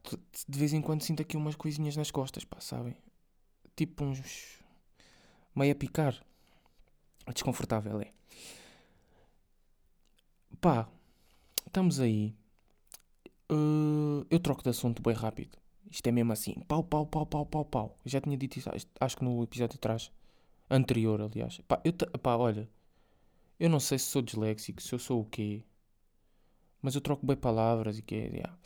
de 0.49 0.59
vez 0.59 0.73
em 0.73 0.81
quando 0.83 1.03
sinto 1.03 1.23
aqui 1.23 1.37
umas 1.37 1.57
coisinhas 1.57 1.97
nas 1.97 2.11
costas, 2.11 2.45
pá, 2.45 2.61
sabem? 2.61 2.97
Tipo 3.77 4.05
uns. 4.05 4.61
meio 5.55 5.73
a 5.73 5.75
picar. 5.75 6.15
Desconfortável, 7.33 8.01
é. 8.01 8.13
Pá, 10.61 10.89
estamos 11.67 12.01
aí. 12.01 12.35
Uh, 13.51 14.27
eu 14.31 14.39
troco 14.39 14.63
de 14.63 14.71
assunto 14.71 15.03
bem 15.03 15.15
rápido. 15.15 15.59
Isto 15.91 16.07
é 16.07 16.13
mesmo 16.13 16.33
assim. 16.33 16.55
Pau, 16.69 16.85
pau, 16.85 17.07
pau, 17.07 17.27
pau, 17.27 17.47
pau, 17.47 17.65
pau. 17.65 17.99
Já 18.05 18.21
tinha 18.21 18.37
dito 18.37 18.59
isso, 18.59 18.71
acho 19.01 19.17
que 19.17 19.25
no 19.25 19.43
episódio 19.43 19.77
atrás. 19.77 20.11
Anterior, 20.71 21.21
aliás. 21.21 21.61
Pá, 21.67 21.81
eu 21.85 21.93
pá, 21.93 22.37
olha. 22.37 22.69
Eu 23.59 23.69
não 23.69 23.81
sei 23.81 23.99
se 23.99 24.07
sou 24.07 24.23
disléxico, 24.23 24.81
se 24.81 24.93
eu 24.93 24.99
sou 24.99 25.21
o 25.21 25.25
quê. 25.25 25.63
Mas 26.81 26.95
eu 26.95 27.01
troco 27.01 27.27
bem 27.27 27.37
palavras 27.37 27.99
e 27.99 28.03
que. 28.03 28.15
Yeah. 28.15 28.59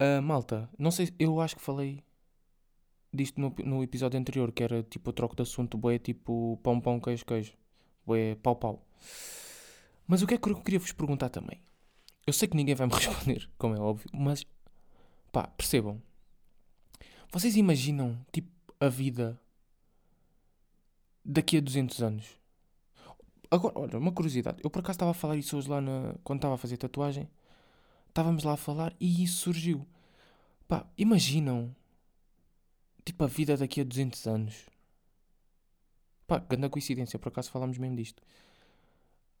Uh, 0.00 0.22
malta, 0.22 0.68
não 0.78 0.90
sei, 0.90 1.12
eu 1.18 1.40
acho 1.40 1.56
que 1.56 1.62
falei 1.62 2.02
disto 3.12 3.40
no, 3.40 3.54
no 3.64 3.82
episódio 3.82 4.18
anterior, 4.18 4.52
que 4.52 4.62
era 4.62 4.82
tipo 4.82 5.10
o 5.10 5.12
troco 5.12 5.36
de 5.36 5.42
assunto, 5.42 5.76
boé 5.76 5.98
tipo 5.98 6.58
pão, 6.62 6.80
pão, 6.80 7.00
queijo, 7.00 7.24
queijo. 7.24 7.52
Boé 8.06 8.34
pau, 8.36 8.56
pau. 8.56 8.86
Mas 10.06 10.22
o 10.22 10.26
que 10.26 10.34
é 10.34 10.38
que 10.38 10.48
eu 10.48 10.60
queria 10.60 10.78
vos 10.78 10.92
perguntar 10.92 11.28
também? 11.28 11.60
Eu 12.26 12.32
sei 12.32 12.48
que 12.48 12.56
ninguém 12.56 12.74
vai 12.74 12.86
me 12.86 12.92
responder, 12.94 13.48
como 13.58 13.74
é 13.74 13.80
óbvio, 13.80 14.08
mas 14.12 14.44
pá, 15.32 15.46
percebam. 15.46 16.00
Vocês 17.32 17.56
imaginam, 17.56 18.18
tipo, 18.32 18.50
a 18.80 18.88
vida 18.88 19.40
daqui 21.24 21.58
a 21.58 21.60
200 21.60 22.02
anos? 22.02 22.40
Agora, 23.50 23.78
olha, 23.78 23.98
uma 23.98 24.12
curiosidade. 24.12 24.60
Eu 24.62 24.70
por 24.70 24.80
acaso 24.80 24.96
estava 24.96 25.10
a 25.10 25.14
falar 25.14 25.36
isso 25.36 25.56
hoje 25.56 25.68
lá 25.68 25.80
na, 25.80 26.14
quando 26.22 26.38
estava 26.38 26.54
a 26.54 26.58
fazer 26.58 26.76
tatuagem. 26.76 27.28
Estávamos 28.08 28.44
lá 28.44 28.52
a 28.52 28.56
falar 28.56 28.94
e 29.00 29.24
isso 29.24 29.38
surgiu. 29.38 29.86
Pá, 30.68 30.86
imaginam. 30.96 31.74
Tipo 33.04 33.24
a 33.24 33.26
vida 33.26 33.56
daqui 33.56 33.80
a 33.80 33.84
200 33.84 34.26
anos. 34.26 34.66
Pá, 36.26 36.38
grande 36.38 36.68
coincidência, 36.68 37.18
por 37.18 37.28
acaso 37.28 37.50
falámos 37.50 37.78
mesmo 37.78 37.96
disto. 37.96 38.22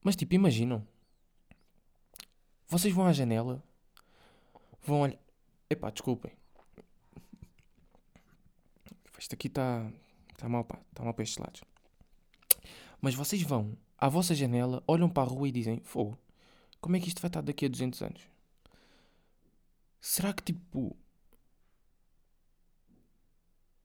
Mas 0.02 0.16
tipo, 0.16 0.34
imaginam. 0.34 0.86
Vocês 2.66 2.94
vão 2.94 3.06
à 3.06 3.12
janela. 3.12 3.62
Vão 4.82 5.00
olhar. 5.02 5.18
Epá, 5.68 5.90
desculpem. 5.90 6.32
Isto 9.18 9.34
aqui 9.34 9.48
está. 9.48 9.90
Está 10.32 10.48
mal, 10.48 10.64
pá. 10.64 10.80
Está 10.90 11.04
mal 11.04 11.12
para 11.12 11.22
estes 11.22 11.38
lados. 11.38 11.62
Mas 13.00 13.14
vocês 13.14 13.42
vão 13.42 13.76
à 13.96 14.08
vossa 14.08 14.34
janela, 14.34 14.82
olham 14.86 15.08
para 15.08 15.22
a 15.22 15.32
rua 15.32 15.48
e 15.48 15.52
dizem: 15.52 15.80
Fogo, 15.84 16.18
como 16.80 16.96
é 16.96 17.00
que 17.00 17.08
isto 17.08 17.20
vai 17.20 17.28
estar 17.28 17.42
daqui 17.42 17.66
a 17.66 17.68
200 17.68 18.02
anos? 18.02 18.22
Será 20.00 20.32
que 20.32 20.42
tipo. 20.42 20.96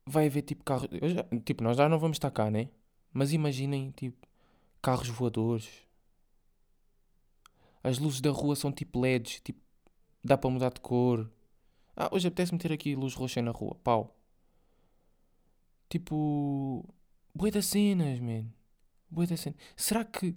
Vai 0.05 0.27
haver 0.27 0.43
tipo 0.43 0.63
carros. 0.63 0.87
Tipo, 1.43 1.63
nós 1.63 1.77
já 1.77 1.89
não 1.89 1.99
vamos 1.99 2.15
estar 2.17 2.31
cá, 2.31 2.49
né? 2.51 2.69
Mas 3.13 3.33
imaginem 3.33 3.91
tipo 3.91 4.27
carros 4.81 5.09
voadores. 5.09 5.69
As 7.83 7.99
luzes 7.99 8.21
da 8.21 8.31
rua 8.31 8.55
são 8.55 8.71
tipo 8.71 8.99
LEDs, 8.99 9.41
tipo, 9.41 9.59
dá 10.23 10.37
para 10.37 10.49
mudar 10.49 10.71
de 10.73 10.81
cor. 10.81 11.31
Ah, 11.95 12.09
hoje 12.11 12.27
apetece 12.27 12.53
meter 12.53 12.71
aqui 12.73 12.95
luz 12.95 13.13
roxa 13.13 13.41
na 13.41 13.51
rua, 13.51 13.75
pau. 13.83 14.15
Tipo, 15.89 16.83
boa 17.33 17.51
das 17.51 17.65
cenas, 17.67 18.19
man. 18.19 18.45
Boa 19.09 19.27
da 19.27 19.37
cena. 19.37 19.55
Será 19.75 20.03
que. 20.05 20.35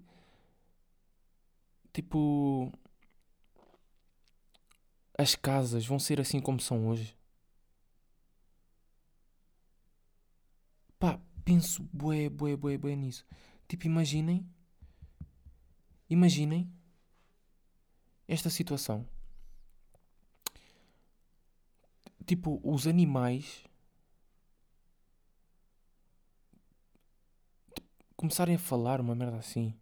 Tipo. 1.93 2.73
As 5.19 5.35
casas 5.35 5.85
vão 5.87 5.99
ser 5.99 6.21
assim 6.21 6.41
como 6.41 6.61
são 6.61 6.87
hoje? 6.89 7.17
Pá, 10.99 11.21
penso 11.49 11.83
bué, 11.90 12.28
bué, 12.28 12.57
bué, 12.57 12.76
bué 12.76 12.95
nisso. 12.95 13.25
Tipo, 13.67 13.87
imaginem. 13.87 14.47
Imaginem. 16.11 16.71
Esta 18.26 18.50
situação. 18.50 19.09
Tipo, 22.26 22.61
os 22.62 22.87
animais 22.87 23.64
começarem 28.14 28.57
a 28.57 28.59
falar 28.59 29.00
uma 29.00 29.14
merda 29.14 29.38
assim. 29.38 29.73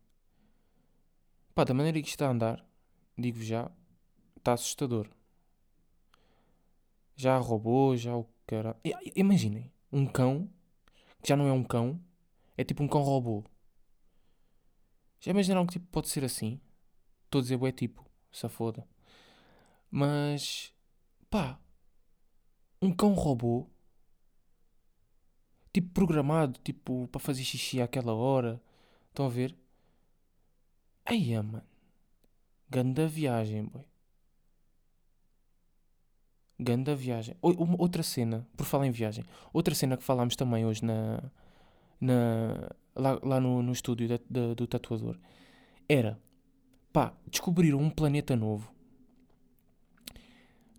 Pá, 1.52 1.64
da 1.64 1.74
maneira 1.74 2.00
que 2.00 2.08
está 2.08 2.28
a 2.28 2.30
andar, 2.30 2.64
digo 3.18 3.42
já, 3.42 3.68
está 4.36 4.52
assustador. 4.52 5.10
Já 7.16 7.34
há 7.34 7.38
robôs, 7.38 8.02
já 8.02 8.14
o 8.14 8.24
cara. 8.46 8.80
Imaginem, 9.16 9.72
um 9.90 10.06
cão 10.06 10.48
que 11.22 11.28
já 11.28 11.36
não 11.36 11.46
é 11.48 11.52
um 11.52 11.64
cão, 11.64 12.00
é 12.56 12.64
tipo 12.64 12.82
um 12.82 12.88
cão 12.88 13.02
robô. 13.02 13.44
Já 15.20 15.30
imaginaram 15.30 15.66
que 15.66 15.74
tipo, 15.74 15.86
pode 15.90 16.08
ser 16.08 16.24
assim? 16.24 16.60
Estou 17.24 17.40
a 17.40 17.42
dizer, 17.42 17.62
é 17.62 17.72
tipo, 17.72 18.04
se 18.32 18.48
foda. 18.48 18.86
Mas, 19.90 20.72
pá, 21.30 21.58
um 22.80 22.92
cão 22.94 23.12
robô, 23.14 23.68
tipo 25.72 25.90
programado, 25.92 26.58
tipo, 26.64 27.08
para 27.08 27.20
fazer 27.20 27.44
xixi 27.44 27.80
àquela 27.80 28.14
hora. 28.14 28.60
Estão 29.08 29.26
a 29.26 29.28
ver? 29.28 29.56
Aí, 31.04 31.34
mano. 31.42 31.62
Ganda 32.70 33.06
viagem, 33.08 33.64
boy. 33.64 33.84
Ganda 36.58 36.94
viagem. 36.96 37.36
Outra 37.42 38.02
cena, 38.02 38.46
por 38.56 38.64
falar 38.64 38.86
em 38.86 38.90
viagem, 38.90 39.24
outra 39.52 39.74
cena 39.74 39.96
que 39.96 40.02
falámos 40.02 40.36
também 40.36 40.64
hoje 40.64 40.84
na, 40.84 41.22
na, 42.00 42.70
lá, 42.94 43.18
lá 43.22 43.40
no, 43.40 43.62
no 43.62 43.72
estúdio 43.72 44.08
da- 44.08 44.54
do 44.54 44.66
tatuador 44.66 45.18
era 45.88 46.18
pá, 46.92 47.12
descobriram 47.30 47.78
um 47.78 47.90
planeta 47.90 48.34
novo. 48.34 48.72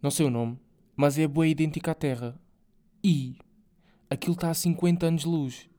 Não 0.02 0.12
sei 0.12 0.26
o 0.26 0.30
nome, 0.32 0.60
mas 0.96 1.18
é 1.18 1.28
boa 1.28 1.48
idêntica 1.48 1.92
à 1.92 1.96
Terra. 1.96 2.40
E 3.04 3.38
aquilo 4.10 4.34
está 4.34 4.50
a 4.50 4.54
50 4.54 5.06
anos 5.06 5.22
de 5.22 5.28
luz. 5.28 5.70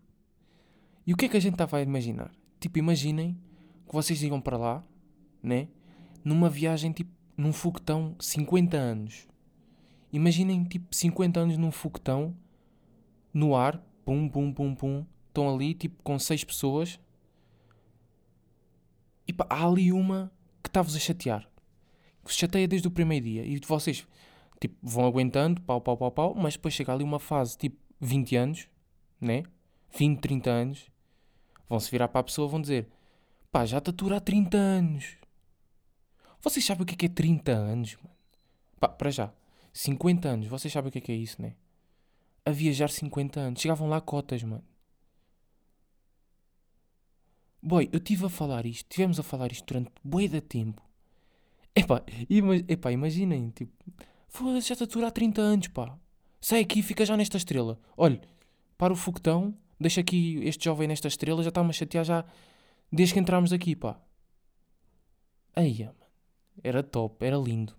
E 1.07 1.13
o 1.13 1.17
que 1.17 1.25
é 1.25 1.29
que 1.29 1.37
a 1.37 1.41
gente 1.41 1.55
estava 1.55 1.79
a 1.79 1.83
imaginar? 1.83 2.31
Tipo, 2.61 2.79
imaginem 2.79 3.37
que 3.87 3.93
vocês 3.95 4.23
iam 4.23 4.41
para 4.41 4.57
lá, 4.57 4.85
né? 5.43 5.69
Numa 6.25 6.49
viagem 6.51 6.93
tipo 6.93 7.11
num 7.37 7.53
foguetão 7.53 8.15
50 8.19 8.77
anos. 8.77 9.27
Imaginem 10.13 10.65
tipo 10.65 10.95
50 10.95 11.41
anos 11.41 11.59
num 11.59 11.71
foguetão 11.71 12.35
no 13.33 13.55
ar, 13.55 13.83
pum, 14.05 14.29
pum, 14.29 14.53
pum, 14.53 14.75
pum. 14.75 15.07
Estão 15.29 15.55
ali 15.55 15.75
tipo 15.75 16.03
com 16.03 16.19
6 16.19 16.45
pessoas. 16.45 16.99
E 19.27 19.33
pá, 19.33 19.47
há 19.51 19.67
ali 19.67 19.93
uma 19.93 20.33
que 20.63 20.69
está-vos 20.69 20.97
a 20.97 20.99
chatear. 20.99 21.49
Que 22.25 22.33
se 22.33 22.39
chateia 22.39 22.67
desde 22.67 22.89
o 22.89 22.91
primeiro 22.91 23.27
dia. 23.27 23.45
E 23.45 23.61
vocês 23.67 24.07
tipo, 24.61 24.77
vão 24.83 25.07
aguentando, 25.07 25.61
pau, 25.63 25.81
pau, 25.81 25.97
pau, 25.97 26.11
pau. 26.11 26.35
Mas 26.35 26.55
depois 26.55 26.75
chega 26.75 26.93
ali 26.93 27.05
uma 27.05 27.19
fase 27.19 27.57
tipo 27.57 27.77
20 28.01 28.37
anos, 28.37 28.69
né? 29.21 29.43
20, 29.97 30.21
30 30.21 30.51
anos. 30.51 30.91
Vão 31.69 31.79
se 31.79 31.91
virar 31.91 32.09
para 32.09 32.21
a 32.21 32.25
pessoa 32.25 32.49
e 32.49 32.51
vão 32.51 32.61
dizer: 32.61 32.89
pá, 33.53 33.67
já 33.67 33.81
te 33.81 33.91
atura 33.91 34.17
há 34.17 34.21
30 34.21 34.57
anos. 34.57 35.17
Vocês 36.41 36.65
sabem 36.65 36.83
o 36.85 36.87
que 36.87 36.95
é 36.95 36.97
que 36.97 37.07
é 37.07 37.09
30 37.09 37.53
anos, 37.53 37.97
mano? 37.97 38.17
Pá, 38.81 38.89
para 38.89 39.11
já. 39.11 39.33
50 39.73 40.29
anos, 40.29 40.47
vocês 40.47 40.73
sabem 40.73 40.89
o 40.89 40.93
que 40.93 40.99
é 40.99 41.01
que 41.01 41.13
é 41.13 41.15
isso, 41.15 41.41
né? 41.41 41.55
A 42.45 42.51
viajar 42.51 42.89
50 42.89 43.41
anos. 43.41 43.61
Chegavam 43.61 43.89
lá 43.89 44.01
cotas, 44.01 44.43
mano. 44.43 44.65
Boy, 47.63 47.89
eu 47.93 47.99
estive 47.99 48.27
a 48.27 48.29
falar 48.29 48.67
isto, 48.67 48.87
tivemos 48.89 49.19
a 49.19 49.23
falar 49.23 49.51
isto 49.51 49.67
durante 49.67 49.91
bué 50.03 50.29
de 50.29 50.41
tempo. 50.41 50.81
Epá, 51.75 52.03
ima 52.31 52.57
epá 52.57 52.91
imaginem, 52.93 53.51
tipo, 53.51 53.73
foda-se, 54.29 54.75
já 54.75 54.85
atura 54.85 55.09
há 55.09 55.11
30 55.11 55.41
anos, 55.41 55.69
pá. 55.69 55.99
Sai 56.41 56.61
aqui 56.61 56.81
e 56.81 56.83
fica 56.83 57.05
já 57.05 57.17
nesta 57.17 57.37
estrela. 57.37 57.79
Olha, 57.97 58.21
para 58.77 58.93
o 58.93 58.97
foguetão, 58.97 59.57
deixa 59.79 60.01
aqui 60.01 60.41
este 60.45 60.65
jovem 60.65 60.89
nesta 60.89 61.09
estrela, 61.09 61.43
já 61.43 61.49
está-me 61.49 61.71
a 61.71 61.73
chatear 61.73 62.05
já 62.05 62.25
desde 62.93 63.15
que 63.15 63.21
entramos 63.21 63.53
aqui, 63.53 63.75
pá. 63.75 64.01
Aí, 65.55 65.85
mano, 65.85 65.97
era 66.63 66.83
top, 66.83 67.25
era 67.25 67.37
lindo. 67.37 67.77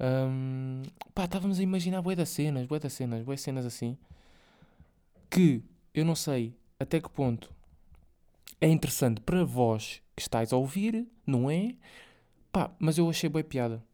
Hum, 0.00 0.82
pá, 1.14 1.26
estávamos 1.26 1.58
a 1.58 1.62
imaginar 1.62 2.00
bué 2.00 2.16
das 2.16 2.30
cenas, 2.30 2.66
bué 2.66 2.78
das 2.78 2.94
cenas, 2.94 3.22
bué 3.22 3.36
cenas 3.36 3.66
assim. 3.66 3.98
Que 5.28 5.62
eu 5.92 6.04
não 6.04 6.14
sei 6.14 6.56
até 6.78 7.00
que 7.00 7.10
ponto 7.10 7.52
é 8.60 8.68
interessante 8.68 9.20
para 9.20 9.44
vós 9.44 10.02
que 10.16 10.22
estáis 10.22 10.52
a 10.52 10.56
ouvir, 10.56 11.06
não 11.26 11.50
é? 11.50 11.74
Pá, 12.50 12.74
mas 12.78 12.96
eu 12.96 13.08
achei 13.10 13.28
bué 13.28 13.42
piada. 13.42 13.84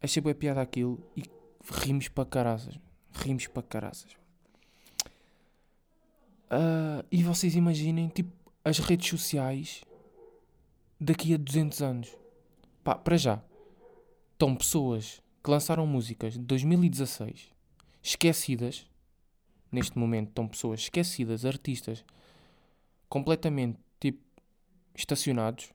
Achei 0.00 0.22
bué 0.22 0.32
piada 0.32 0.60
aquilo 0.62 0.98
e 1.14 1.22
rimos 1.70 2.08
para 2.08 2.24
caraças. 2.24 2.78
Rimos 3.12 3.46
para 3.46 3.62
caraças. 3.62 4.16
Ah, 6.50 7.04
e 7.10 7.22
vocês 7.22 7.54
imaginem, 7.54 8.08
tipo, 8.08 8.32
as 8.64 8.78
redes 8.78 9.08
sociais 9.08 9.82
daqui 10.98 11.34
a 11.34 11.36
200 11.36 11.82
anos. 11.82 12.16
Pá, 12.82 12.94
para 12.94 13.16
já. 13.16 13.42
Estão 14.32 14.54
pessoas 14.54 15.22
que 15.46 15.50
lançaram 15.52 15.86
músicas 15.86 16.32
de 16.32 16.40
2016 16.40 17.52
esquecidas. 18.02 18.84
Neste 19.70 19.96
momento 19.96 20.30
estão 20.30 20.48
pessoas 20.48 20.80
esquecidas, 20.80 21.44
artistas 21.44 22.04
completamente 23.08 23.78
tipo 24.00 24.24
estacionados. 24.92 25.72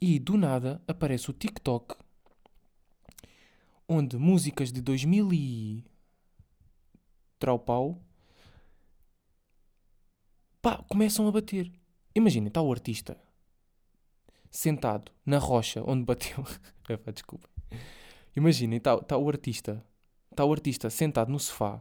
E 0.00 0.18
do 0.18 0.36
nada 0.36 0.82
aparece 0.88 1.30
o 1.30 1.32
TikTok 1.32 1.94
onde 3.88 4.16
músicas 4.16 4.72
de 4.72 4.80
2000 4.80 5.32
e 5.32 5.84
traupau 7.38 8.02
pá, 10.60 10.82
começam 10.88 11.28
a 11.28 11.30
bater. 11.30 11.70
Imaginem, 12.16 12.48
está 12.48 12.60
o 12.60 12.72
artista 12.72 13.16
sentado 14.50 15.12
na 15.24 15.38
rocha 15.38 15.84
onde 15.86 16.02
bateu. 16.02 16.44
Desculpa. 17.14 17.48
Imaginem, 18.36 18.78
está 18.78 18.96
tá 18.98 19.16
o 19.16 19.28
artista. 19.28 19.84
Está 20.30 20.44
o 20.44 20.52
artista 20.52 20.90
sentado 20.90 21.30
no 21.30 21.38
sofá. 21.38 21.80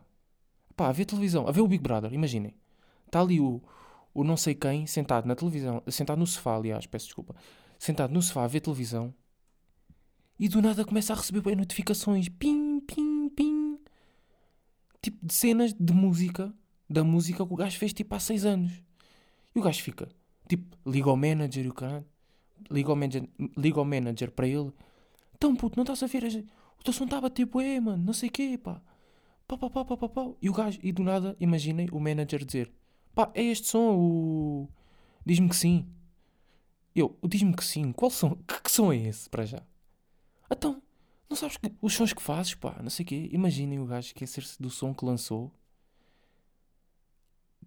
Pá, 0.76 0.90
a 0.90 0.92
ver 0.92 1.06
televisão, 1.06 1.48
a 1.48 1.52
ver 1.52 1.62
o 1.62 1.68
Big 1.68 1.84
Brother, 1.84 2.14
imaginem. 2.14 2.54
Está 3.06 3.22
ali 3.22 3.40
o, 3.40 3.62
o 4.14 4.24
não 4.24 4.38
sei 4.38 4.56
quem 4.56 4.86
sentado 4.86 5.28
na 5.28 5.36
televisão, 5.36 5.82
sentado 5.88 6.20
no 6.20 6.28
sofá, 6.28 6.56
aliás, 6.56 6.86
peço 6.86 7.06
desculpa. 7.06 7.36
Sentado 7.80 8.14
no 8.14 8.22
sofá 8.22 8.44
a 8.44 8.48
ver 8.48 8.62
televisão. 8.62 9.14
E 10.40 10.48
do 10.48 10.62
nada 10.62 10.84
começa 10.86 11.14
a 11.14 11.16
receber 11.16 11.42
bem 11.42 11.56
notificações. 11.56 12.28
Pim, 12.30 12.80
pim, 12.82 13.30
pim. 13.30 13.80
Tipo 15.02 15.26
de 15.26 15.34
cenas 15.34 15.74
de 15.74 15.94
música. 15.94 16.54
Da 16.90 17.04
música 17.04 17.46
que 17.46 17.54
o 17.54 17.56
gajo 17.56 17.78
fez 17.78 17.94
tipo 17.94 18.14
há 18.14 18.20
6 18.20 18.46
anos. 18.46 18.72
E 19.56 19.60
o 19.60 19.62
gajo 19.62 19.82
fica. 19.82 20.10
Tipo, 20.48 20.78
liga 20.86 21.10
ao 21.10 21.16
manager 21.16 21.66
e 21.66 21.70
o 21.70 21.74
caralho. 21.74 22.06
Liga 22.70 22.90
ao 22.90 22.96
manager, 22.96 23.30
liga 23.58 23.80
ao 23.80 23.86
manager 23.86 24.32
para 24.32 24.48
ele. 24.48 24.72
Então, 25.44 25.54
puto, 25.58 25.76
não 25.76 25.84
estás 25.84 26.02
a 26.02 26.08
ver? 26.08 26.46
O 26.80 26.84
teu 26.86 26.94
som 26.94 27.04
está 27.04 27.18
a 27.18 27.22
bater 27.22 27.46
bué, 27.46 27.78
mano. 27.78 28.02
Não 28.02 28.14
sei 28.14 28.30
o 28.30 28.32
quê, 28.32 28.58
pá. 28.58 28.82
Pá, 29.46 29.58
pá, 29.58 29.70
pá, 29.70 29.84
pá, 29.84 29.98
pá, 29.98 30.08
pá. 30.08 30.32
E 30.42 30.50
o 30.50 30.54
gajo, 30.54 30.80
e 30.82 30.90
do 30.94 31.04
nada, 31.04 31.36
imaginem 31.38 31.90
o 31.92 32.00
manager 32.00 32.46
dizer: 32.46 32.72
Pá, 33.14 33.30
é 33.36 33.44
este 33.44 33.68
som, 33.68 33.94
o. 33.98 34.70
Diz-me 35.26 35.50
que 35.50 35.56
sim. 35.58 35.86
Eu, 36.96 37.20
diz-me 37.28 37.54
que 37.54 37.66
sim. 37.66 37.92
Qual 37.92 38.10
som? 38.10 38.38
Que, 38.48 38.62
que 38.64 38.72
som 38.72 38.94
é 38.94 38.96
esse, 38.96 39.30
para 39.30 39.46
já? 39.46 39.62
Então, 40.50 40.82
não 41.30 41.36
sabes 41.36 41.58
que, 41.58 41.74
os 41.82 41.94
sons 41.94 42.14
que 42.14 42.22
fazes, 42.22 42.56
pá, 42.56 42.80
não 42.82 42.90
sei 42.90 43.04
o 43.04 43.08
quê. 43.08 43.30
Imaginem 43.34 43.80
o 43.80 43.86
gajo 43.86 44.08
esquecer-se 44.08 44.62
do 44.62 44.70
som 44.70 44.94
que 44.94 45.04
lançou. 45.04 45.52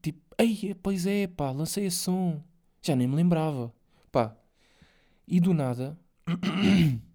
Tipo, 0.01 0.19
ei, 0.39 0.75
pois 0.83 1.07
é, 1.07 1.27
pá, 1.27 1.51
lancei 1.51 1.85
esse 1.85 1.99
som. 1.99 2.43
Já 2.81 2.97
nem 2.97 3.07
me 3.07 3.17
lembrava. 3.17 3.71
Pá. 4.11 4.35
E 5.29 5.39
do 5.41 5.53
nada. 5.53 5.99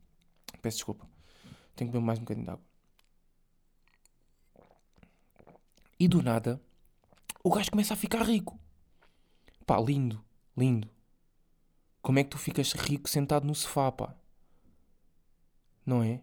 Peço 0.62 0.78
desculpa. 0.78 1.10
Tenho 1.76 1.90
que 1.90 1.94
beber 1.94 2.06
mais 2.06 2.20
um 2.20 2.24
bocadinho 2.24 2.46
de 2.46 2.52
água. 2.52 2.66
E 6.00 6.08
do 6.08 6.22
nada, 6.22 6.62
o 7.44 7.50
gajo 7.52 7.72
começa 7.72 7.94
a 7.94 7.98
ficar 7.98 8.24
rico. 8.24 8.60
Pá, 9.66 9.80
lindo, 9.80 10.24
lindo. 10.56 10.90
Como 12.02 12.20
é 12.20 12.24
que 12.24 12.30
tu 12.32 12.38
ficas 12.38 12.74
rico 12.74 13.10
sentado 13.10 13.46
no 13.46 13.54
sofá, 13.54 13.92
pá? 13.92 14.16
Não 15.86 16.04
é? 16.04 16.22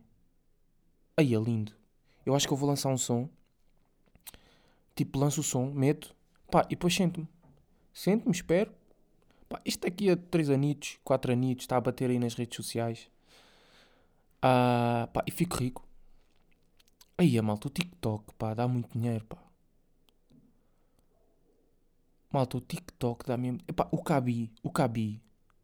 Aí 1.16 1.34
é 1.34 1.38
lindo. 1.38 1.72
Eu 2.24 2.34
acho 2.34 2.46
que 2.46 2.52
eu 2.52 2.56
vou 2.56 2.68
lançar 2.68 2.90
um 2.90 2.98
som. 2.98 3.28
Tipo, 4.94 5.18
lanço 5.18 5.40
o 5.40 5.44
som, 5.44 5.66
meto, 5.70 6.14
pá, 6.50 6.62
e 6.66 6.70
depois 6.70 6.94
sento-me. 6.94 7.28
Sento-me, 7.92 8.32
espero. 8.32 8.72
Pá, 9.48 9.60
isto 9.64 9.82
daqui 9.82 10.10
a 10.10 10.16
3 10.16 10.50
anitos, 10.50 10.98
4 11.04 11.32
anitos, 11.32 11.64
está 11.64 11.76
a 11.76 11.80
bater 11.80 12.10
aí 12.10 12.18
nas 12.18 12.34
redes 12.34 12.56
sociais. 12.56 13.08
Ah, 14.42 15.08
pá, 15.12 15.22
e 15.26 15.30
fico 15.30 15.56
rico. 15.56 15.86
Aí, 17.16 17.36
a 17.38 17.42
malta, 17.42 17.68
o 17.68 17.70
TikTok, 17.70 18.34
pá, 18.34 18.54
dá 18.54 18.68
muito 18.68 18.92
dinheiro, 18.92 19.24
pá. 19.26 19.38
Malta, 22.32 22.56
o 22.58 22.60
TikTok 22.60 23.26
dá 23.26 23.36
mesmo. 23.36 23.60
Epá, 23.66 23.88
o 23.90 24.02
Cabi, 24.02 24.52
o 24.62 24.70
Cabi. 24.70 25.20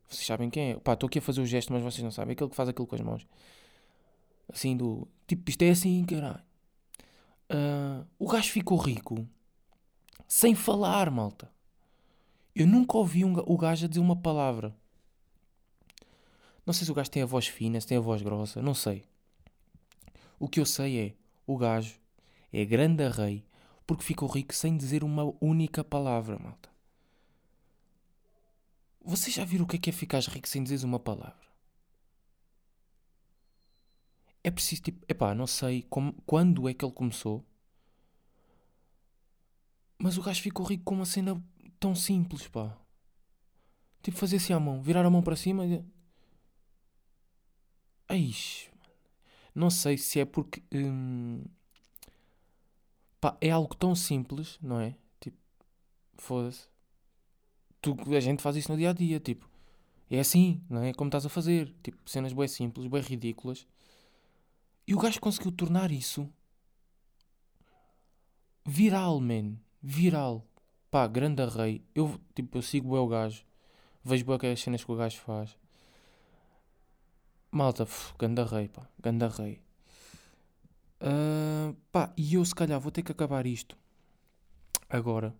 Vocês 0.09 0.27
sabem 0.27 0.51
quem 0.51 0.73
é? 0.73 0.77
Pá, 0.77 0.95
estou 0.95 1.07
aqui 1.07 1.19
a 1.19 1.23
fazer 1.23 1.41
o 1.41 1.47
gesto, 1.47 1.73
mas 1.73 1.83
vocês 1.83 2.03
não 2.03 2.11
sabem. 2.11 2.33
Aquele 2.33 2.51
que 2.51 2.57
faz 2.57 2.69
aquilo 2.69 2.87
com 2.87 2.95
as 2.95 3.01
mãos. 3.01 3.27
Assim 4.53 4.77
do. 4.77 5.07
Tipo, 5.27 5.49
isto 5.51 5.63
é 5.63 5.71
assim, 5.71 6.05
caralho. 6.05 6.43
Ah, 7.49 8.05
o 8.19 8.29
gajo 8.29 8.51
ficou 8.51 8.79
rico 8.79 9.27
sem 10.27 10.55
falar, 10.55 11.11
malta. 11.11 11.51
Eu 12.55 12.67
nunca 12.67 12.97
ouvi 12.97 13.25
um, 13.25 13.35
o 13.47 13.57
gajo 13.57 13.87
a 13.87 13.89
dizer 13.89 14.01
uma 14.01 14.17
palavra. 14.17 14.75
Não 16.67 16.73
sei 16.73 16.85
se 16.87 16.91
o 16.91 16.95
gajo 16.95 17.11
tem 17.11 17.23
a 17.23 17.27
voz 17.27 17.47
fina, 17.47 17.81
se 17.81 17.87
tem 17.87 17.99
a 17.99 18.01
voz 18.01 18.23
grossa, 18.23 18.63
não 18.63 18.75
sei. 18.75 19.05
O 20.39 20.49
que 20.49 20.61
eu 20.61 20.67
sei 20.67 20.99
é, 21.09 21.15
o 21.47 21.57
gajo 21.57 21.95
é 22.53 22.65
grande 22.65 23.07
rei, 23.09 23.45
Porque 23.87 24.03
ficou 24.03 24.29
rico 24.29 24.55
sem 24.55 24.77
dizer 24.77 25.05
uma 25.05 25.35
única 25.41 25.85
palavra, 25.85 26.39
malta. 26.39 26.71
Vocês 29.05 29.35
já 29.35 29.45
viram 29.45 29.65
o 29.65 29.69
que 29.69 29.77
é 29.77 29.79
que 29.79 29.91
é 29.91 29.93
ficar 29.93 30.21
rico 30.21 30.49
sem 30.49 30.63
dizer 30.63 30.85
uma 30.87 30.99
palavra? 30.99 31.45
É 34.43 34.51
preciso, 34.51 34.83
tipo, 34.83 35.05
epá, 35.09 35.35
não 35.35 35.47
sei 35.47 35.83
como, 35.83 36.15
quando 36.27 36.69
é 36.69 36.75
que 36.75 36.85
ele 36.85 36.93
começou, 36.93 37.45
mas 39.99 40.19
o 40.19 40.23
gajo 40.23 40.41
ficou 40.43 40.67
rico 40.67 40.85
com 40.85 40.95
uma 40.95 41.07
cena 41.07 41.43
tão 41.81 41.95
simples, 41.95 42.47
pá. 42.49 42.77
Tipo, 44.03 44.19
fazer 44.19 44.37
assim 44.37 44.53
à 44.53 44.61
mão, 44.61 44.83
virar 44.83 45.05
a 45.05 45.11
mão 45.11 45.23
para 45.23 45.37
cima 45.37 45.65
e. 45.67 45.85
Eixe, 48.09 48.71
não 49.55 49.71
sei 49.71 49.97
se 49.97 50.21
é 50.21 50.25
porque. 50.25 50.63
Hum, 50.73 51.45
pá, 53.21 53.37
é 53.41 53.51
algo 53.51 53.75
tão 53.75 53.95
simples, 53.95 54.59
não 54.61 54.81
é? 54.81 54.95
Tipo, 55.21 55.37
foda-se. 56.19 56.69
Tu, 57.81 57.97
a 58.17 58.21
gente 58.21 58.43
faz 58.43 58.57
isso 58.57 58.71
no 58.71 58.79
dia 58.79 58.91
a 58.91 58.93
dia, 58.93 59.21
tipo. 59.21 59.49
É 60.11 60.21
assim, 60.21 60.63
não 60.69 60.83
é? 60.83 60.93
Como 60.93 61.09
estás 61.09 61.27
a 61.27 61.29
fazer. 61.29 61.75
Tipo, 61.83 61.99
cenas 62.09 62.33
bem 62.33 62.49
simples, 62.49 62.87
bem 62.87 63.03
ridículas. 63.03 63.67
E 64.87 64.95
o 64.95 64.99
gajo 64.99 65.21
conseguiu 65.21 65.53
tornar 65.53 65.91
isso 65.91 66.29
viral, 68.67 69.21
man. 69.21 69.57
Viral. 69.83 70.45
Pá, 70.91 71.07
grande 71.07 71.45
rei. 71.47 71.85
Eu, 71.95 72.21
tipo, 72.35 72.59
eu 72.59 72.63
sigo 72.63 72.91
bem 72.91 72.99
o 73.01 73.09
gajo. 73.09 73.45
Vejo 74.03 74.25
bem 74.25 74.53
as 74.53 74.61
cenas 74.61 74.85
que 74.85 74.93
o 74.93 74.97
gajo 74.97 75.19
faz. 75.21 75.57
Malta, 77.55 77.87
ganda 78.19 78.45
rei, 78.45 78.67
pá. 78.67 78.85
Ganda 79.01 79.29
rei. 79.29 79.61
Uh, 81.01 81.73
pá, 81.93 82.13
e 82.17 82.35
eu 82.35 82.45
se 82.45 82.53
calhar 82.53 82.81
vou 82.81 82.91
ter 82.91 83.05
que 83.05 83.13
acabar 83.13 83.47
isto 83.47 83.79
agora. 84.89 85.33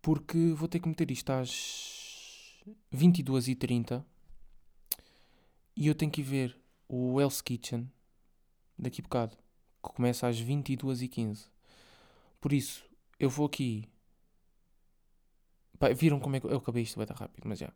Porque 0.00 0.50
vou 0.52 0.66
ter 0.66 0.80
que 0.80 0.88
meter 0.88 1.12
isto 1.12 1.30
às 1.30 2.60
22h30. 2.92 4.04
E 5.76 5.86
eu 5.86 5.94
tenho 5.94 6.10
que 6.10 6.22
ir 6.22 6.24
ver 6.24 6.60
o 6.88 7.20
Hell's 7.20 7.40
Kitchen 7.40 7.88
daqui 8.76 9.00
a 9.00 9.04
bocado. 9.04 9.36
Que 9.80 9.92
começa 9.94 10.26
às 10.26 10.42
22h15. 10.42 11.46
Por 12.40 12.52
isso, 12.52 12.84
eu 13.16 13.30
vou 13.30 13.46
aqui. 13.46 13.88
Pá, 15.78 15.88
viram 15.90 16.18
como 16.18 16.34
é 16.34 16.40
que 16.40 16.48
eu 16.48 16.56
acabei 16.56 16.82
isto 16.82 16.96
vai 16.96 17.04
estar 17.04 17.14
rápido, 17.14 17.48
mas 17.48 17.60
já. 17.60 17.72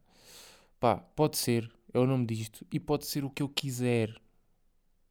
Pá, 0.80 0.96
pode 0.96 1.38
ser, 1.38 1.72
é 1.96 2.00
o 2.00 2.06
nome 2.06 2.26
disto, 2.26 2.66
e 2.70 2.78
pode 2.78 3.06
ser 3.06 3.24
o 3.24 3.30
que 3.30 3.42
eu 3.42 3.48
quiser. 3.48 4.14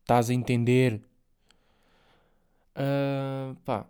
Estás 0.01 0.29
a 0.29 0.33
entender? 0.33 1.01
Uh, 2.75 3.55
pá, 3.65 3.87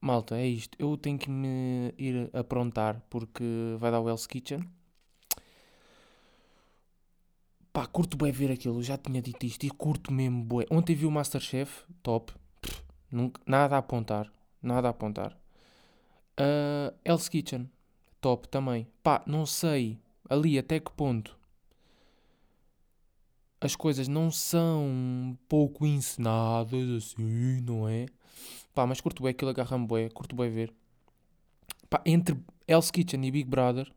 malta, 0.00 0.36
é 0.36 0.46
isto. 0.46 0.76
Eu 0.78 0.96
tenho 0.96 1.18
que 1.18 1.30
me 1.30 1.94
ir 1.96 2.28
aprontar 2.32 3.00
porque 3.08 3.44
vai 3.78 3.90
dar 3.90 4.00
o 4.00 4.08
Hell's 4.08 4.26
Kitchen. 4.26 4.68
Pá, 7.72 7.86
curto 7.86 8.16
bem 8.16 8.32
ver 8.32 8.50
aquilo, 8.50 8.82
já 8.82 8.98
tinha 8.98 9.22
dito 9.22 9.46
isto 9.46 9.64
e 9.64 9.70
curto 9.70 10.12
mesmo 10.12 10.44
bué. 10.44 10.66
Ontem 10.70 10.94
vi 10.94 11.06
o 11.06 11.10
Masterchef, 11.10 11.84
top. 12.02 12.32
Pff, 12.60 12.82
nunca, 13.10 13.40
nada 13.46 13.76
a 13.76 13.78
apontar, 13.78 14.30
nada 14.60 14.88
a 14.88 14.90
apontar. 14.90 15.38
Uh, 16.38 16.92
Hell's 17.04 17.28
Kitchen, 17.28 17.70
top 18.20 18.48
também. 18.48 18.86
Pá, 19.02 19.22
não 19.26 19.46
sei 19.46 19.98
ali 20.28 20.58
até 20.58 20.80
que 20.80 20.90
ponto 20.90 21.41
as 23.62 23.76
coisas 23.76 24.08
não 24.08 24.28
são 24.28 25.38
pouco 25.48 25.86
encenadas 25.86 26.90
assim, 26.90 27.60
não 27.60 27.88
é? 27.88 28.06
Pá, 28.74 28.84
mas 28.84 29.00
curto 29.00 29.22
bem 29.22 29.30
aquilo, 29.30 29.50
agarra-me 29.50 29.86
bem, 29.86 30.10
curto 30.10 30.34
bem 30.34 30.50
ver. 30.50 30.74
Pá, 31.88 32.02
entre 32.04 32.36
Hell's 32.66 32.90
Kitchen 32.90 33.24
e 33.24 33.30
Big 33.30 33.48
Brother, 33.48 33.88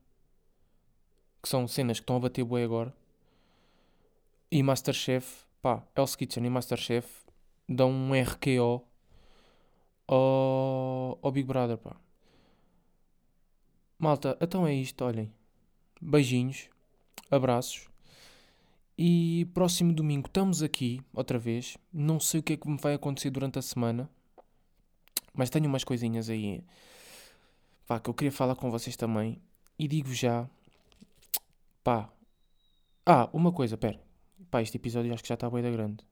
que 1.41 1.49
são 1.49 1.67
cenas 1.67 1.99
que 1.99 2.03
estão 2.03 2.17
a 2.17 2.19
bater 2.19 2.45
bem 2.45 2.63
agora, 2.63 2.95
e 4.51 4.61
Masterchef, 4.61 5.45
pá, 5.63 5.83
Hell's 5.97 6.15
Kitchen 6.15 6.45
e 6.45 6.49
Masterchef 6.49 7.25
dão 7.67 7.89
um 7.89 8.11
RKO 8.13 8.85
ao, 10.07 11.17
ao 11.23 11.31
Big 11.31 11.47
Brother, 11.47 11.79
pá. 11.79 11.95
Malta, 13.97 14.37
então 14.39 14.67
é 14.67 14.75
isto, 14.75 15.03
olhem. 15.03 15.33
Beijinhos, 15.99 16.69
abraços. 17.31 17.94
E 18.97 19.45
próximo 19.53 19.91
domingo 19.91 20.27
estamos 20.27 20.63
aqui 20.63 21.01
outra 21.13 21.37
vez. 21.37 21.77
Não 21.91 22.19
sei 22.19 22.39
o 22.39 22.43
que 22.43 22.53
é 22.53 22.57
que 22.57 22.67
me 22.67 22.77
vai 22.77 22.93
acontecer 22.93 23.29
durante 23.29 23.59
a 23.59 23.61
semana, 23.61 24.09
mas 25.33 25.49
tenho 25.49 25.67
umas 25.67 25.83
coisinhas 25.83 26.29
aí 26.29 26.63
pá, 27.85 27.99
que 27.99 28.09
eu 28.09 28.13
queria 28.13 28.31
falar 28.31 28.55
com 28.55 28.71
vocês 28.71 28.95
também. 28.95 29.41
E 29.77 29.87
digo 29.87 30.13
já, 30.13 30.49
pá. 31.83 32.09
Ah, 33.05 33.29
uma 33.33 33.51
coisa, 33.51 33.77
pera. 33.77 33.99
Pá, 34.49 34.61
este 34.61 34.77
episódio 34.77 35.13
acho 35.13 35.23
que 35.23 35.29
já 35.29 35.35
está 35.35 35.49
bem 35.49 35.61
da 35.61 35.69
grande. 35.69 36.03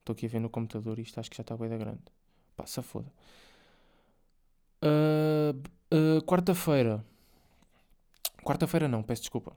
Estou 0.00 0.14
aqui 0.14 0.26
a 0.26 0.28
ver 0.28 0.40
no 0.40 0.50
computador 0.50 0.98
e 0.98 1.02
isto 1.02 1.20
acho 1.20 1.30
que 1.30 1.36
já 1.36 1.42
está 1.42 1.56
bem 1.56 1.68
da 1.68 1.76
grande. 1.76 2.00
Pá, 2.56 2.66
se 2.66 2.80
foda. 2.82 3.12
Uh, 4.82 5.56
uh, 5.94 6.22
Quarta-feira. 6.22 7.04
Quarta-feira 8.42 8.88
não, 8.88 9.02
peço 9.02 9.22
desculpa. 9.22 9.54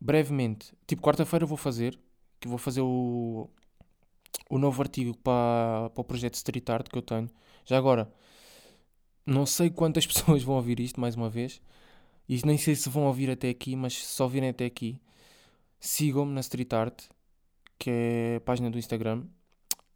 Brevemente. 0.00 0.72
Tipo, 0.86 1.02
quarta-feira 1.02 1.46
vou 1.46 1.56
fazer. 1.56 1.98
Que 2.40 2.48
vou 2.48 2.58
fazer 2.58 2.82
o, 2.82 3.48
o 4.50 4.58
novo 4.58 4.82
artigo 4.82 5.16
para, 5.18 5.90
para 5.90 6.00
o 6.00 6.04
projeto 6.04 6.34
Street 6.34 6.68
Art 6.68 6.88
que 6.88 6.98
eu 6.98 7.02
tenho. 7.02 7.30
Já 7.64 7.78
agora, 7.78 8.12
não 9.24 9.46
sei 9.46 9.70
quantas 9.70 10.06
pessoas 10.06 10.42
vão 10.42 10.56
ouvir 10.56 10.80
isto 10.80 11.00
mais 11.00 11.16
uma 11.16 11.28
vez. 11.28 11.60
E 12.28 12.40
nem 12.44 12.58
sei 12.58 12.74
se 12.74 12.88
vão 12.88 13.04
ouvir 13.04 13.30
até 13.30 13.48
aqui, 13.48 13.76
mas 13.76 13.94
se 13.94 14.12
só 14.12 14.26
virem 14.26 14.50
até 14.50 14.64
aqui, 14.64 15.00
sigam-me 15.78 16.32
na 16.32 16.40
Street 16.40 16.72
Art, 16.72 17.04
que 17.78 17.90
é 17.90 18.36
a 18.36 18.40
página 18.40 18.70
do 18.70 18.78
Instagram, 18.78 19.24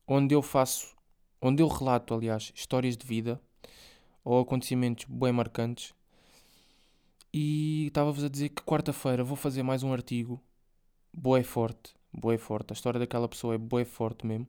onde 0.07 0.35
eu 0.35 0.43
faço, 0.43 0.95
onde 1.41 1.63
eu 1.63 1.69
relato, 1.69 2.15
aliás, 2.15 2.53
histórias 2.55 2.97
de 2.97 3.07
vida 3.07 3.41
ou 4.25 4.41
acontecimentos 4.41 5.07
bem 5.09 5.33
marcantes. 5.33 5.93
E 7.33 7.87
estava-vos 7.87 8.25
a 8.25 8.29
dizer 8.29 8.49
que 8.49 8.62
quarta-feira 8.62 9.23
vou 9.23 9.37
fazer 9.37 9.62
mais 9.62 9.83
um 9.83 9.93
artigo. 9.93 10.43
Boé 11.12 11.43
forte, 11.43 11.95
boé 12.12 12.38
forte. 12.38 12.73
A 12.73 12.75
história 12.75 12.99
daquela 12.99 13.29
pessoa 13.29 13.55
é 13.55 13.59
boé 13.59 13.85
forte 13.85 14.27
mesmo. 14.27 14.47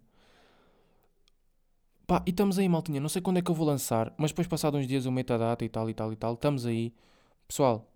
Pá, 2.07 2.23
e 2.25 2.31
estamos 2.31 2.57
aí, 2.59 2.67
maltinha. 2.67 2.99
Não 2.99 3.09
sei 3.09 3.21
quando 3.21 3.37
é 3.37 3.41
que 3.41 3.49
eu 3.49 3.55
vou 3.55 3.65
lançar, 3.65 4.13
mas 4.17 4.31
depois, 4.31 4.47
passados 4.47 4.79
uns 4.79 4.87
dias, 4.87 5.05
eu 5.05 5.11
meto 5.11 5.31
a 5.33 5.37
data 5.37 5.63
e 5.63 5.69
tal 5.69 5.89
e 5.89 5.93
tal 5.93 6.11
e 6.11 6.15
tal. 6.15 6.33
Estamos 6.33 6.65
aí. 6.65 6.93
Pessoal, 7.47 7.89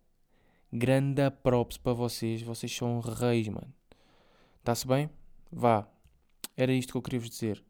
grande 0.71 1.30
props 1.43 1.78
para 1.78 1.93
vocês. 1.93 2.41
Vocês 2.41 2.74
são 2.76 3.00
reis, 3.00 3.48
mano. 3.48 3.74
Está-se 4.60 4.88
bem? 4.88 5.10
Vá. 5.52 5.88
Era 6.56 6.71
isto 6.71 6.91
que 6.91 6.98
eu 6.98 7.02
queria 7.02 7.19
vos 7.19 7.30
dizer. 7.30 7.63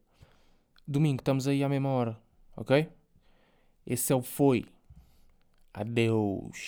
Domingo, 0.86 1.20
estamos 1.20 1.48
aí 1.48 1.64
à 1.64 1.68
mesma 1.68 1.88
hora. 1.88 2.20
Ok? 2.56 2.88
Esse 3.86 4.12
é 4.12 4.16
o 4.16 4.22
Foi. 4.22 4.66
Adeus. 5.80 6.64